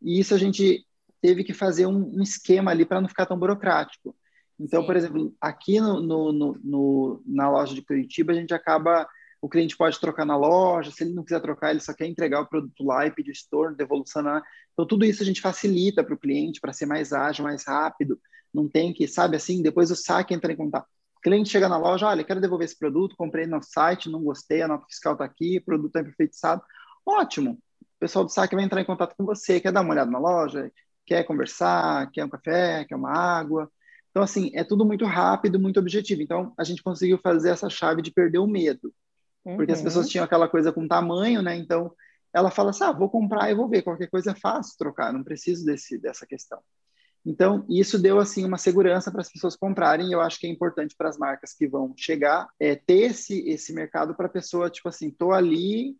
[0.00, 0.86] E isso a gente
[1.20, 4.14] teve que fazer um, um esquema ali para não ficar tão burocrático.
[4.58, 4.86] Então, Sim.
[4.86, 9.06] por exemplo, aqui no, no, no- no- na loja de Curitiba, a gente acaba
[9.40, 12.40] o cliente pode trocar na loja, se ele não quiser trocar, ele só quer entregar
[12.40, 14.22] o produto lá e pedir estorno, devolução.
[14.22, 14.42] Né?
[14.72, 18.18] Então, tudo isso a gente facilita para o cliente, para ser mais ágil, mais rápido.
[18.52, 20.88] Não tem que, sabe assim, depois o saque entra em contato.
[21.22, 24.68] Cliente chega na loja, olha, quero devolver esse produto, comprei no site, não gostei, a
[24.68, 26.62] nota fiscal está aqui, o produto está imperfeitado.
[27.04, 27.52] Ótimo.
[27.80, 30.18] O pessoal do saque vai entrar em contato com você, quer dar uma olhada na
[30.18, 30.70] loja,
[31.04, 33.70] quer conversar, quer um café, quer uma água.
[34.10, 36.22] Então, assim, é tudo muito rápido, muito objetivo.
[36.22, 38.92] Então, a gente conseguiu fazer essa chave de perder o medo
[39.54, 39.84] porque as Uhum.
[39.84, 41.56] pessoas tinham aquela coisa com tamanho, né?
[41.56, 41.92] Então
[42.34, 45.22] ela fala assim: ah, vou comprar e vou ver, qualquer coisa é fácil trocar, não
[45.22, 46.60] preciso desse, dessa questão.
[47.26, 50.50] Então, isso deu assim uma segurança para as pessoas comprarem, e eu acho que é
[50.50, 54.70] importante para as marcas que vão chegar é, ter esse, esse mercado para a pessoa,
[54.70, 55.96] tipo assim, tô ali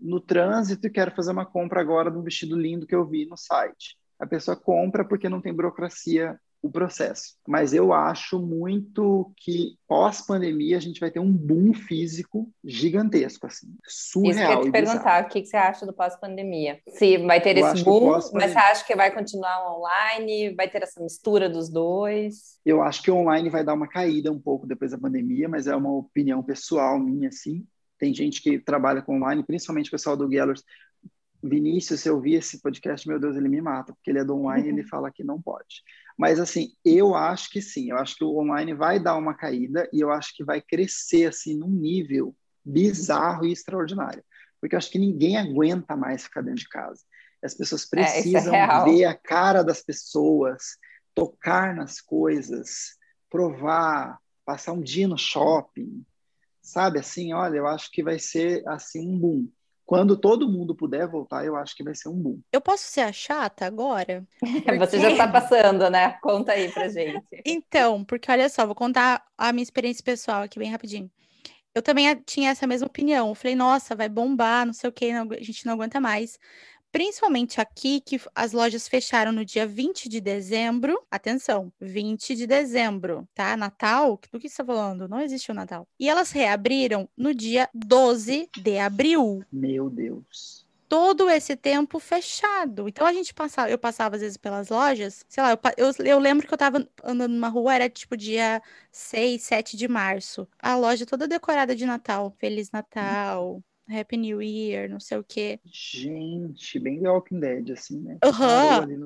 [0.00, 3.26] no trânsito e quero fazer uma compra agora de um vestido lindo que eu vi
[3.26, 3.98] no site.
[4.20, 7.36] A pessoa compra porque não tem burocracia o processo.
[7.46, 13.74] Mas eu acho muito que pós-pandemia a gente vai ter um boom físico gigantesco, assim,
[13.86, 16.80] Isso que eu surreal ia te perguntar, o que, você acha do pós-pandemia?
[16.88, 20.54] Se vai ter Eu esse boom, mas você acha que vai continuar online?
[20.54, 22.58] Vai ter essa mistura dos dois?
[22.64, 25.74] Eu acho que online vai dar uma caída um pouco depois da pandemia, mas é
[25.74, 27.66] uma opinião pessoal minha, assim.
[27.98, 30.62] Tem gente que trabalha com online, principalmente o pessoal do Gellers.
[31.42, 34.36] Vinícius, se eu ouvir esse podcast, meu Deus, ele me mata, porque ele é do
[34.36, 35.82] online e ele fala que não pode.
[36.18, 39.88] Mas, assim, eu acho que sim, eu acho que o online vai dar uma caída
[39.92, 42.34] e eu acho que vai crescer, assim, num nível
[42.64, 44.22] bizarro e extraordinário.
[44.60, 47.02] Porque eu acho que ninguém aguenta mais ficar dentro de casa.
[47.42, 48.84] As pessoas É, é precisam real.
[48.84, 50.76] ver a cara das pessoas,
[51.14, 52.98] tocar nas coisas,
[53.30, 56.04] provar, passar um dia no shopping,
[56.60, 56.98] sabe?
[56.98, 59.48] Assim, olha, eu acho que vai ser assim um boom.
[59.90, 62.38] Quando todo mundo puder voltar, eu acho que vai ser um boom.
[62.52, 64.24] Eu posso ser a chata agora?
[64.78, 66.12] Você já está passando, né?
[66.22, 67.26] Conta aí pra gente.
[67.44, 71.10] Então, porque olha só, vou contar a minha experiência pessoal aqui bem rapidinho.
[71.74, 73.30] Eu também tinha essa mesma opinião.
[73.30, 76.38] Eu falei, nossa, vai bombar, não sei o agu- a gente não aguenta mais.
[76.92, 81.00] Principalmente aqui, que as lojas fecharam no dia 20 de dezembro.
[81.10, 83.56] Atenção, 20 de dezembro, tá?
[83.56, 84.18] Natal?
[84.32, 85.08] Do que você está falando?
[85.08, 85.86] Não existe o Natal.
[85.98, 90.66] E elas reabriram no dia 12 de abril Meu Deus.
[90.88, 92.88] todo esse tempo fechado.
[92.88, 96.18] Então a gente passava, eu passava às vezes pelas lojas, sei lá, eu, eu, eu
[96.18, 98.60] lembro que eu tava andando numa rua, era tipo dia
[98.90, 100.48] 6, 7 de março.
[100.58, 102.34] A loja toda decorada de Natal.
[102.38, 105.58] Feliz Natal, Happy New Year, não sei o quê.
[105.66, 108.18] Gente, bem The Walking Dead, assim, né?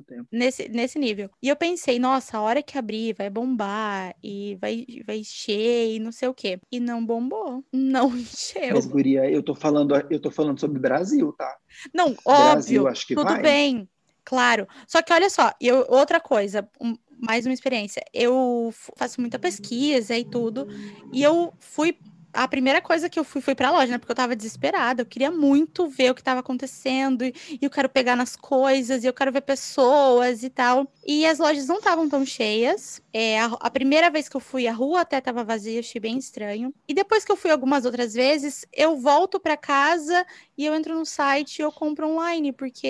[0.07, 0.27] Tempo.
[0.31, 1.31] Nesse, nesse nível.
[1.43, 5.99] E eu pensei, nossa, a hora que abrir vai bombar e vai, vai encher e
[6.01, 6.61] não sei o quê.
[6.71, 7.65] E não bombou.
[7.73, 8.75] Não encheu.
[8.75, 11.57] Mas, guria, eu tô falando, eu tô falando sobre Brasil, tá?
[11.93, 13.43] Não, Brasil, óbvio, acho que tudo vai.
[13.43, 13.89] bem,
[14.25, 14.67] claro.
[14.87, 18.03] Só que olha só, eu, outra coisa, um- mais uma experiência.
[18.13, 20.67] Eu faço muita pesquisa e tudo,
[21.13, 21.97] e eu fui.
[22.35, 23.99] A primeira coisa que eu fui foi pra loja, né?
[23.99, 25.03] Porque eu tava desesperada.
[25.03, 27.23] Eu queria muito ver o que tava acontecendo.
[27.25, 30.93] E, e eu quero pegar nas coisas, e eu quero ver pessoas e tal.
[31.07, 33.01] E as lojas não estavam tão cheias.
[33.17, 36.19] É, a, a primeira vez que eu fui, a rua até tava vazia, achei bem
[36.19, 36.75] estranho.
[36.89, 40.27] E depois que eu fui algumas outras vezes, eu volto pra casa
[40.59, 42.89] e eu entro no site e eu compro online, porque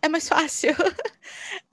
[0.00, 0.70] é mais fácil.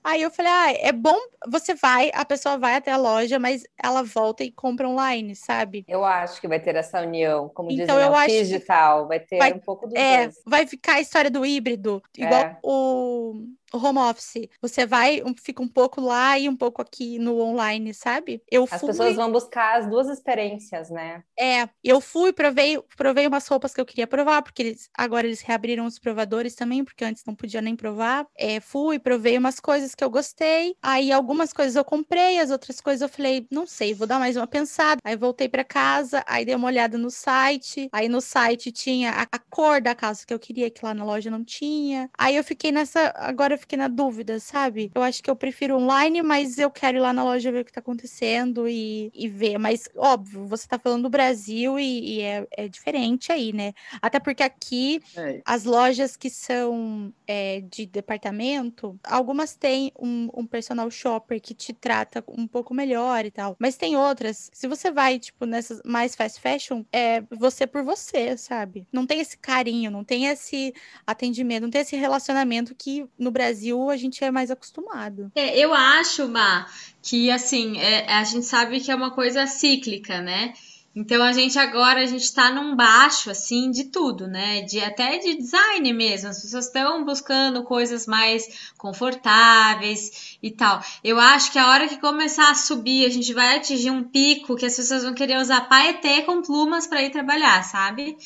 [0.02, 1.16] Aí eu falei, ah, é bom,
[1.48, 5.84] você vai, a pessoa vai até a loja, mas ela volta e compra online, sabe?
[5.86, 9.06] Eu acho que vai ter essa união, como Então, dizem, né, eu o acho digital,
[9.06, 10.34] vai ter vai- um pouco dos É, dois.
[10.44, 12.56] vai ficar a história do híbrido, igual É.
[12.62, 13.46] o
[13.78, 14.48] home office.
[14.60, 18.42] Você vai, fica um pouco lá e um pouco aqui no online, sabe?
[18.50, 21.24] Eu As fui, pessoas vão buscar as duas experiências, né?
[21.38, 25.40] é, eu fui, provei, provei umas roupas que eu queria provar, porque eles, agora eles
[25.40, 28.26] reabriram os provadores também, porque antes não podia nem provar.
[28.38, 30.76] É, fui, provei umas coisas que eu gostei.
[30.82, 34.36] Aí algumas coisas eu comprei, as outras coisas eu falei, não sei, vou dar mais
[34.36, 35.00] uma pensada.
[35.04, 37.88] Aí voltei pra casa, aí dei uma olhada no site.
[37.92, 41.04] Aí no site tinha a, a cor da calça que eu queria, que lá na
[41.04, 42.08] loja não tinha.
[42.16, 44.90] Aí eu fiquei nessa, agora fiquei na dúvida, sabe?
[44.94, 47.64] Eu acho que eu prefiro online, mas eu quero ir lá na loja ver o
[47.64, 49.58] que tá acontecendo e, e ver.
[49.58, 53.72] Mas, óbvio, você tá falando do Brasil e, e é, é diferente aí, né?
[54.00, 60.46] Até porque aqui É, as lojas que são é, de departamento, algumas têm um, um
[60.46, 63.56] personal shopper que te trata um pouco melhor e tal.
[63.58, 68.36] Mas tem outras, se você vai, tipo, nessas mais fast fashion, é você por você,
[68.36, 68.86] sabe?
[68.92, 70.72] Não tem esse carinho, não tem esse
[71.06, 73.51] atendimento, não tem esse relacionamento que no Brasil
[73.90, 75.30] a gente é mais acostumado.
[75.34, 76.66] É, eu acho, Ma,
[77.02, 80.54] que assim, é- a gente sabe que é uma coisa cíclica, né?
[80.94, 84.60] Então a gente agora a gente tá num baixo assim de tudo, né?
[84.60, 86.28] De até de design mesmo.
[86.28, 90.82] As pessoas estão buscando coisas mais confortáveis e tal.
[91.02, 94.54] Eu acho que a hora que começar a subir, a gente vai atingir um pico
[94.54, 98.16] que as pessoas vão querer usar paetê com plumas para ir trabalhar, sabe?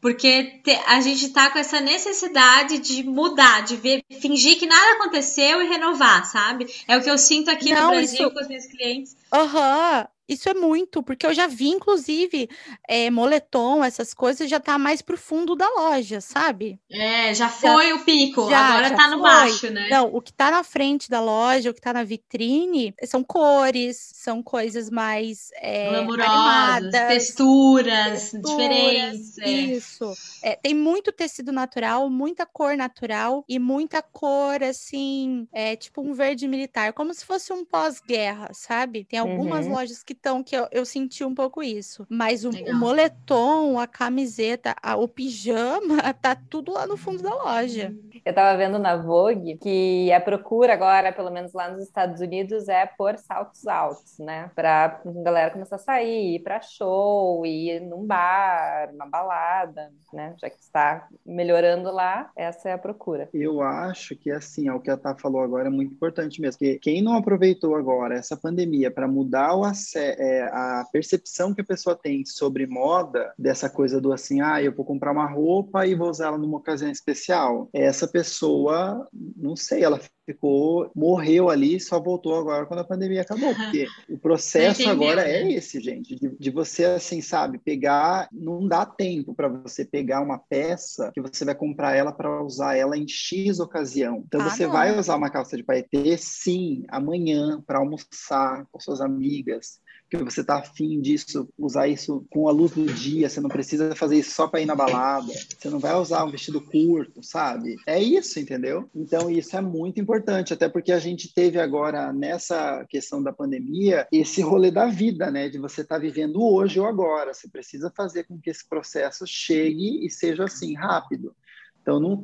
[0.00, 4.92] Porque te- a gente tá com essa necessidade de mudar, de ver, fingir que nada
[4.96, 6.66] aconteceu e renovar, sabe?
[6.88, 9.16] É o que eu sinto aqui no Não, Brasil isso- com os meus clientes.
[9.32, 12.48] Aham, isso é muito, porque eu já vi, inclusive,
[12.88, 16.78] é, moletom, essas coisas, já tá mais pro fundo da loja, sabe?
[16.90, 19.22] É, já foi o pico, já- agora já tá no foi.
[19.22, 19.88] baixo, né?
[19.90, 24.10] Não, o que tá na frente da loja, o que tá na vitrine, são cores,
[24.14, 29.38] são coisas mais é, animadas, texturas, texturas, diferentes.
[29.38, 29.46] é.
[29.50, 30.16] Isso.
[30.42, 36.14] É, tem muito tecido natural, muita cor natural e muita cor, assim, é, tipo um
[36.14, 39.04] verde militar, como se fosse um pós-guerra, sabe?
[39.04, 39.72] Tem algumas Uhum.
[39.74, 42.06] lojas que estão que eu, eu senti um pouco isso.
[42.08, 47.34] Mas o, o moletom, a camiseta, a- o pijama, tá tudo lá no fundo da
[47.34, 47.94] loja.
[48.24, 52.68] Eu tava vendo na Vogue que a procura agora, pelo menos lá nos Estados Unidos,
[52.68, 54.50] é por saltos altos, né?
[54.54, 60.34] Pra galera começar a sair, ir pra show, ir num bar, uma balada, né?
[60.38, 63.28] Já que está melhorando lá, essa é a procura.
[63.32, 66.58] Eu acho que assim, é o que a Tá falou agora é muito importante mesmo.
[66.58, 71.54] Porque quem não aproveitou agora essa pandemia para mudar o acesso é, é, a percepção
[71.54, 75.30] que a pessoa tem sobre moda, dessa coisa do assim, ah, eu vou comprar uma
[75.30, 77.68] roupa e vou usar ela numa ocasião especial.
[77.72, 83.54] Essa pessoa, não sei, ela ficou, morreu ali, só voltou agora quando a pandemia acabou,
[83.54, 88.86] porque o processo agora é esse, gente, de, de, você, assim, sabe, pegar, não dá
[88.86, 93.06] tempo para você pegar uma peça que você vai comprar ela para usar ela em
[93.08, 94.22] X ocasião.
[94.26, 94.72] Então, ah, você não.
[94.72, 99.80] vai usar uma calça de paetê, sim, amanhã, para almoçar com suas amigas,
[100.10, 103.94] que você tá afim disso, usar isso com a luz do dia, você não precisa
[103.94, 107.76] fazer isso só para ir na balada, você não vai usar um vestido curto, sabe?
[107.86, 108.90] É isso, entendeu?
[108.94, 114.06] Então isso é muito importante, até porque a gente teve agora nessa questão da pandemia
[114.10, 117.32] esse rolê da vida, né, de você estar tá vivendo hoje ou agora.
[117.32, 121.34] Você precisa fazer com que esse processo chegue e seja assim rápido.
[121.82, 122.22] Então, não,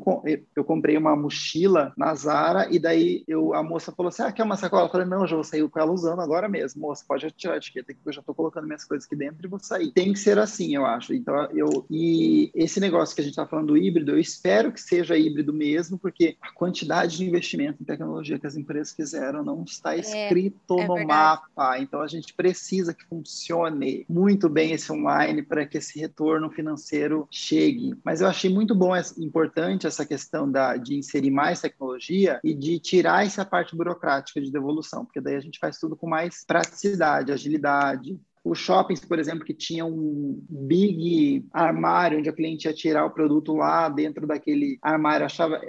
[0.54, 4.42] eu comprei uma mochila na Zara e daí eu, a moça falou assim, ah, quer
[4.42, 4.86] uma sacola?
[4.86, 6.82] Eu falei, não, já vou sair com ela usando agora mesmo.
[6.82, 9.48] Moça, pode tirar a etiqueta que eu já estou colocando minhas coisas aqui dentro e
[9.48, 9.90] vou sair.
[9.92, 11.14] Tem que ser assim, eu acho.
[11.14, 11.86] Então, eu...
[11.90, 15.52] E esse negócio que a gente está falando do híbrido, eu espero que seja híbrido
[15.52, 20.00] mesmo, porque a quantidade de investimento em tecnologia que as empresas fizeram não está é,
[20.00, 21.06] escrito é, é no verdade.
[21.06, 21.78] mapa.
[21.80, 27.26] Então, a gente precisa que funcione muito bem esse online para que esse retorno financeiro
[27.30, 27.94] chegue.
[28.04, 32.40] Mas eu achei muito bom, essa, importante importante essa questão da, de inserir mais tecnologia
[32.42, 36.08] e de tirar essa parte burocrática de devolução, porque daí a gente faz tudo com
[36.08, 42.68] mais praticidade, agilidade, os shoppings, por exemplo, que tinham um big armário onde a cliente
[42.68, 45.60] ia tirar o produto lá dentro daquele armário, achava,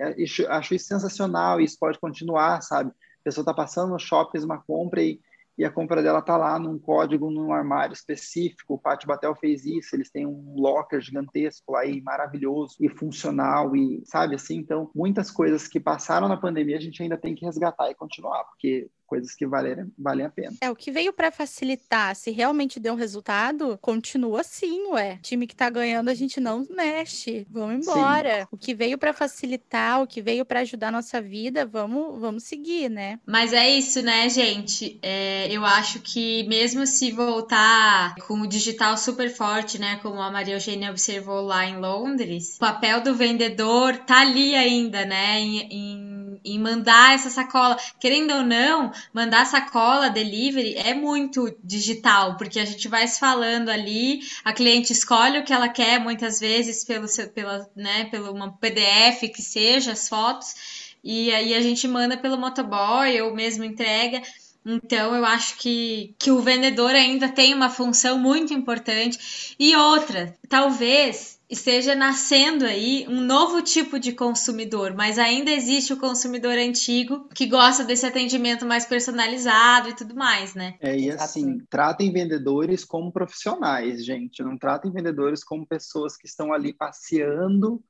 [0.49, 2.91] acho isso sensacional e isso pode continuar, sabe?
[2.91, 5.19] A pessoa está passando no shopping, uma compra e
[5.57, 8.75] e a compra dela tá lá num código, num armário específico.
[8.75, 13.75] O Pátio Batel fez isso, eles têm um locker gigantesco lá e maravilhoso e funcional
[13.75, 17.45] e sabe assim, então muitas coisas que passaram na pandemia a gente ainda tem que
[17.45, 20.55] resgatar e continuar, porque coisas que valem, valem a pena.
[20.61, 25.17] É, o que veio para facilitar, se realmente deu um resultado, continua assim, ué.
[25.23, 27.47] time que tá ganhando, a gente não mexe.
[27.49, 28.41] Vamos embora.
[28.41, 28.47] Sim.
[28.51, 32.43] O que veio para facilitar, o que veio para ajudar a nossa vida, vamos, vamos
[32.43, 33.19] seguir, né?
[33.25, 34.99] Mas é isso, né, gente?
[35.01, 40.31] É, eu acho que mesmo se voltar com o digital super forte, né, como a
[40.31, 45.61] Maria Eugênia observou lá em Londres, o papel do vendedor tá ali ainda, né, em,
[45.71, 46.16] em,
[46.53, 47.77] em mandar essa sacola.
[47.99, 53.69] Querendo ou não, mandar sacola, delivery, é muito digital, porque a gente vai se falando
[53.69, 58.31] ali, a cliente escolhe o que ela quer, muitas vezes pelo seu, pela, né, pelo
[58.31, 63.63] uma PDF que seja, as fotos, e aí a gente manda pelo motoboy ou mesmo
[63.63, 64.21] entrega.
[64.65, 69.55] Então, eu acho que, que o vendedor ainda tem uma função muito importante.
[69.57, 75.97] E outra, talvez esteja nascendo aí um novo tipo de consumidor, mas ainda existe o
[75.97, 80.75] consumidor antigo que gosta desse atendimento mais personalizado e tudo mais, né?
[80.81, 84.43] É, e assim, tratem vendedores como profissionais, gente.
[84.43, 87.81] Não tratem vendedores como pessoas que estão ali passeando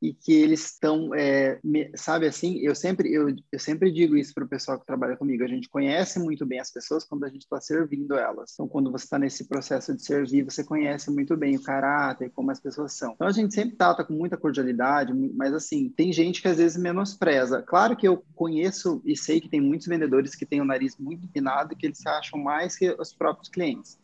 [0.00, 1.58] e que eles estão, é,
[1.94, 5.42] sabe assim, eu sempre, eu, eu sempre digo isso para o pessoal que trabalha comigo,
[5.42, 8.52] a gente conhece muito bem as pessoas quando a gente está servindo elas.
[8.52, 12.50] Então, quando você está nesse processo de servir, você conhece muito bem o caráter, como
[12.50, 13.12] as pessoas são.
[13.14, 16.76] Então, a gente sempre trata com muita cordialidade, mas assim, tem gente que às vezes
[16.76, 17.62] menospreza.
[17.62, 21.24] Claro que eu conheço e sei que tem muitos vendedores que têm o nariz muito
[21.24, 23.98] empinado e que eles se acham mais que os próprios clientes.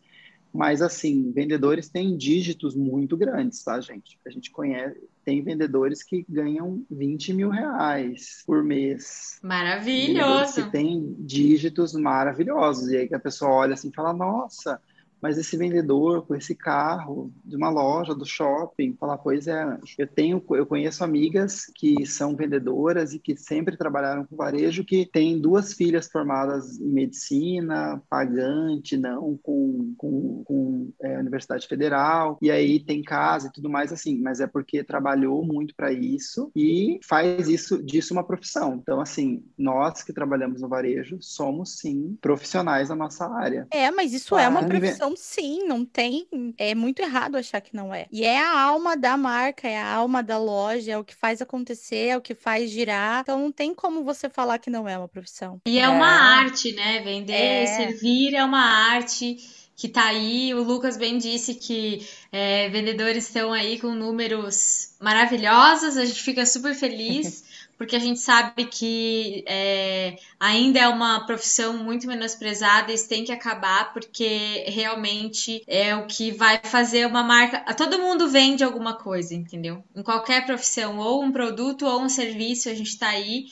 [0.52, 4.18] Mas, assim, vendedores têm dígitos muito grandes, tá, gente?
[4.26, 9.38] A gente conhece, tem vendedores que ganham 20 mil reais por mês.
[9.42, 10.64] Maravilhoso!
[10.64, 12.90] Que tem dígitos maravilhosos.
[12.90, 14.80] E aí que a pessoa olha assim e fala, nossa,
[15.22, 20.06] mas esse vendedor com esse carro de uma loja, do shopping, falar, pois é, eu
[20.06, 25.40] tenho, eu conheço amigas que são vendedoras e que sempre trabalharam com varejo, que têm
[25.40, 32.80] duas filhas formadas em medicina, pagante, não com, com, com é, Universidade Federal, e aí
[32.80, 37.48] tem casa e tudo mais assim, mas é porque trabalhou muito para isso e faz
[37.48, 38.80] isso disso uma profissão.
[38.82, 43.66] Então, assim, nós que trabalhamos no varejo somos sim profissionais da nossa área.
[43.70, 44.44] É, mas isso claro.
[44.44, 46.26] é uma profissão então, sim, não tem.
[46.58, 48.06] É muito errado achar que não é.
[48.10, 51.40] E é a alma da marca, é a alma da loja, é o que faz
[51.42, 53.20] acontecer, é o que faz girar.
[53.20, 55.60] Então, não tem como você falar que não é uma profissão.
[55.66, 55.88] E é, é.
[55.88, 57.00] uma arte, né?
[57.00, 57.66] Vender, é.
[57.66, 59.36] servir é uma arte
[59.76, 60.54] que tá aí.
[60.54, 66.46] O Lucas bem disse que é, vendedores estão aí com números maravilhosos, a gente fica
[66.46, 67.44] super feliz.
[67.76, 73.32] porque a gente sabe que é, ainda é uma profissão muito menosprezada, isso tem que
[73.32, 77.60] acabar, porque realmente é o que vai fazer uma marca.
[77.74, 79.82] Todo mundo vende alguma coisa, entendeu?
[79.94, 83.46] Em qualquer profissão, ou um produto ou um serviço, a gente está aí.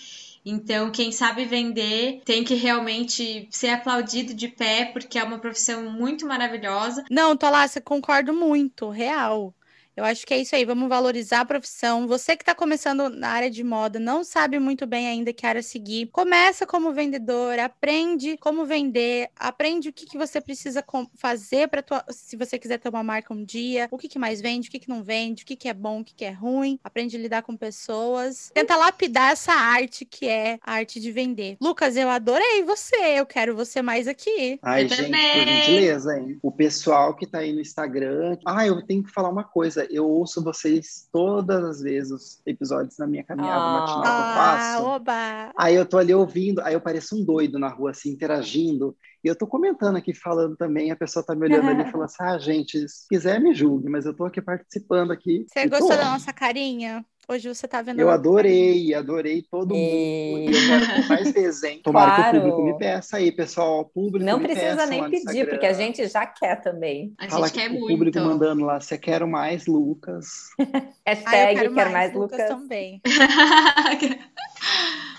[0.45, 5.91] Então, quem sabe vender tem que realmente ser aplaudido de pé, porque é uma profissão
[5.91, 7.05] muito maravilhosa.
[7.11, 9.53] Não, Tolácia, concordo muito, real.
[10.01, 12.09] Eu acho que é isso aí, vamos valorizar a profissão.
[12.09, 15.62] Você que está começando na área de moda, não sabe muito bem ainda que área
[15.62, 20.82] seguir, começa como vendedor, aprende como vender, aprende o que, que você precisa
[21.16, 24.70] fazer para se você quiser ter uma marca um dia, o que, que mais vende,
[24.70, 26.80] o que, que não vende, o que, que é bom, o que, que é ruim,
[26.82, 28.51] aprende a lidar com pessoas.
[28.55, 31.59] Tenta lapidar essa arte que é a arte de vender.
[31.61, 34.59] Lucas, eu adorei você, eu quero você mais aqui.
[34.62, 35.44] Ai, Eu gente, também.
[35.44, 36.38] por gentileza, hein?
[36.42, 38.38] O pessoal que tá aí no Instagram.
[38.46, 39.89] Ah, eu tenho que falar uma coisa.
[39.91, 43.70] Eu ouço vocês todas as vezes os episódios na minha caminhada Ah.
[43.70, 44.82] matinal que eu Ah, faço.
[44.84, 45.53] oba!
[45.57, 48.97] Aí eu tô ali ouvindo, aí eu pareço um doido na rua, assim, interagindo.
[49.22, 52.07] E eu tô comentando aqui, falando também, a pessoa tá me olhando ali e falando
[52.07, 55.45] assim: ah, gente, se quiser me julgue, mas eu tô aqui participando aqui.
[55.47, 55.78] Você e tô.
[55.78, 57.05] gostou da nossa carinha?
[57.31, 58.01] Hoje você tá vendo.
[58.01, 59.76] Eu adorei, adorei todo mundo.
[59.78, 61.81] E- E eu quero mais hein?
[61.85, 62.31] Tomara Claro.
[62.33, 63.83] que o público me peça aí, pessoal.
[63.83, 67.14] O público Não me precisa peça nem pedir, porque a gente já quer também.
[67.18, 67.93] A Fala gente quer que o muito.
[67.93, 70.26] público mandando lá, você quer mais, Lucas.
[71.07, 72.49] Ah, eu Hashtag quero quer mais, mais, Lucas.
[72.49, 73.01] também.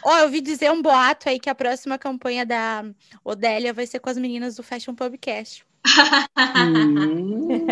[0.03, 2.83] Ó, eu ouvi dizer um boato aí que a próxima campanha da
[3.23, 5.63] Odélia vai ser com as meninas do Fashion Pubcast.
[6.57, 7.65] hum,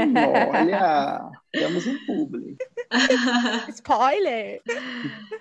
[0.53, 2.57] olha, temos um público.
[3.75, 4.61] Spoiler!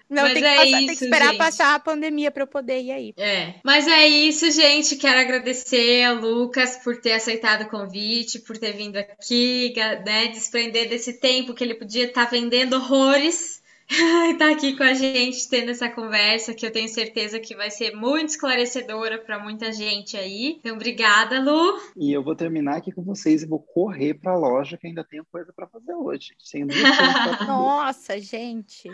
[0.08, 1.38] Não, Mas tem, que é passar- tem que isso, esperar gente.
[1.38, 3.14] passar a pandemia pra eu poder ir aí.
[3.16, 4.96] É, mas é isso, gente.
[4.96, 9.72] Quero agradecer ao Lucas por ter aceitado o convite, por ter vindo aqui,
[10.06, 13.57] né, desprender desse tempo que ele podia estar vendendo horrores
[14.38, 17.94] tá aqui com a gente tendo essa conversa que eu tenho certeza que vai ser
[17.94, 20.56] muito esclarecedora para muita gente aí.
[20.58, 21.78] Então, obrigada, Lu.
[21.96, 25.02] E eu vou terminar aqui com vocês e vou correr para a loja que ainda
[25.02, 26.34] tenho coisa para fazer hoje.
[26.38, 27.46] Fazer.
[27.46, 28.90] Nossa, gente.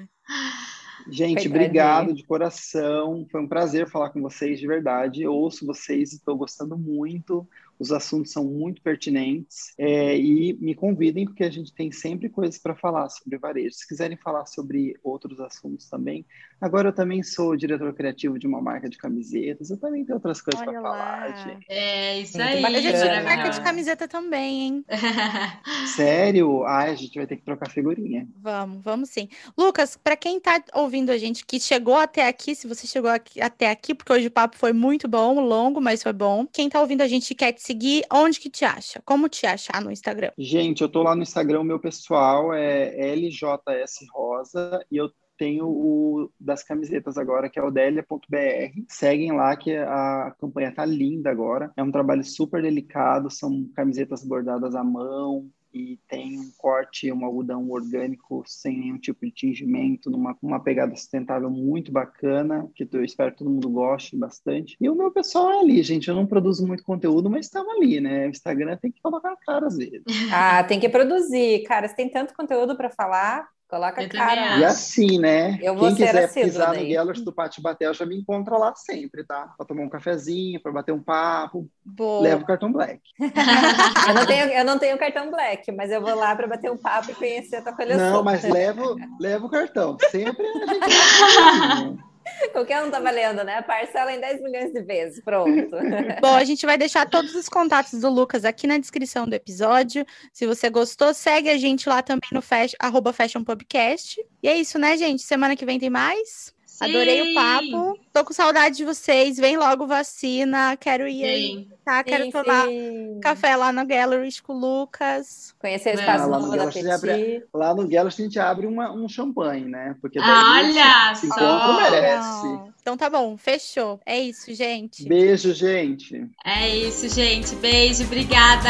[1.09, 3.27] Gente, obrigado de coração.
[3.31, 5.23] Foi um prazer falar com vocês de verdade.
[5.23, 7.47] Eu ouço vocês estou gostando muito.
[7.79, 9.73] Os assuntos são muito pertinentes.
[9.79, 13.75] É, e me convidem, porque a gente tem sempre coisas para falar sobre varejo.
[13.75, 16.25] Se quiserem falar sobre outros assuntos também.
[16.61, 19.71] Agora, eu também sou diretor criativo de uma marca de camisetas.
[19.71, 21.49] Eu também tenho outras coisas para falar.
[21.49, 21.67] gente.
[21.69, 22.63] É isso Muito aí.
[22.63, 22.79] bacana.
[22.79, 24.85] Eu já tive marca de camiseta também, hein?
[25.95, 26.65] Sério?
[26.65, 28.27] Ai, a gente vai ter que trocar figurinha.
[28.41, 29.29] Vamos, vamos sim.
[29.57, 33.41] Lucas, para quem tá ouvindo a gente que chegou até aqui, se você chegou aqui-
[33.41, 36.47] até aqui, porque hoje o papo foi muito bom, longo, mas foi bom.
[36.47, 39.01] Quem tá ouvindo a gente e quer seguir, onde que te acha?
[39.05, 40.33] Como te achar no Instagram?
[40.37, 45.67] Gente, eu tô lá no Instagram, o meu pessoal é LJS Rosa e eu tenho
[45.67, 48.85] o das camisetas agora, que é odelia.br.
[48.89, 51.73] Seguem lá que a campanha tá linda agora.
[51.77, 57.25] É um trabalho super delicado, são camisetas bordadas à mão e tem um corte, um
[57.25, 63.05] algodão orgânico sem nenhum tipo de tingimento, numa uma pegada sustentável muito bacana, que eu
[63.05, 64.77] espero que todo mundo goste bastante.
[64.81, 66.09] E o meu pessoal é ali, gente.
[66.09, 68.27] Eu não produzo muito conteúdo, mas estamos ali, né?
[68.27, 70.05] O Instagram tem que colocar a cara às vezes.
[70.33, 71.63] Ah, tem que produzir.
[71.65, 74.29] Cara, você tem tanto conteúdo para falar, coloca a Eu cara.
[74.37, 74.59] também lá.
[74.59, 75.59] E assim, né?
[75.61, 76.91] Eu vou Quem ser quiser pisar no daí.
[76.91, 79.53] Gellers do Pátio Batel já me encontra lá sempre, tá?
[79.57, 81.69] Pra tomar um cafezinho, pra bater um papo.
[81.85, 82.23] Boa.
[82.23, 83.01] Leva o cartão black.
[84.09, 86.77] Eu não tenho, eu não tenho cartão black, mas eu vou lá para bater um
[86.77, 88.13] papo e conhecer a tua coleção.
[88.13, 89.97] Não, mas leva, leva o cartão.
[90.11, 91.99] Sempre a gente
[92.53, 93.63] Qualquer um tá valendo, né?
[93.63, 95.23] Parcela em 10 milhões de vezes.
[95.25, 95.71] Pronto.
[96.21, 100.05] Bom, a gente vai deixar todos os contatos do Lucas aqui na descrição do episódio.
[100.33, 104.25] Se você gostou, segue a gente lá também no fashion, arroba Fashion Podcast.
[104.43, 105.23] E é isso, né, gente?
[105.23, 106.55] Semana que vem tem mais.
[106.81, 107.35] Adorei o Sim.
[107.35, 107.99] papo.
[108.13, 109.37] Tô com saudade de vocês.
[109.37, 110.77] Vem logo vacina.
[110.77, 111.69] Quero ir aí, Sim.
[111.85, 112.03] tá?
[112.03, 113.21] Quero Sim, tomar sim.
[113.23, 115.55] café lá no Gallery com o Lucas.
[115.59, 117.45] Conhecer o É, espaço lá no novo da abre-.
[117.53, 119.95] Lá no Gellers a gente abre uma, um champanhe, né?
[120.01, 121.35] Porque daí Olha se só!
[121.35, 122.73] encontro merece.
[122.81, 124.01] Então tá bom, fechou.
[124.05, 125.09] É isso, gente.
[125.09, 126.29] Beijo, gente.
[126.45, 127.55] É isso, gente.
[127.57, 128.69] Beijo, obrigada.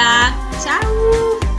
[0.62, 1.53] Tchau!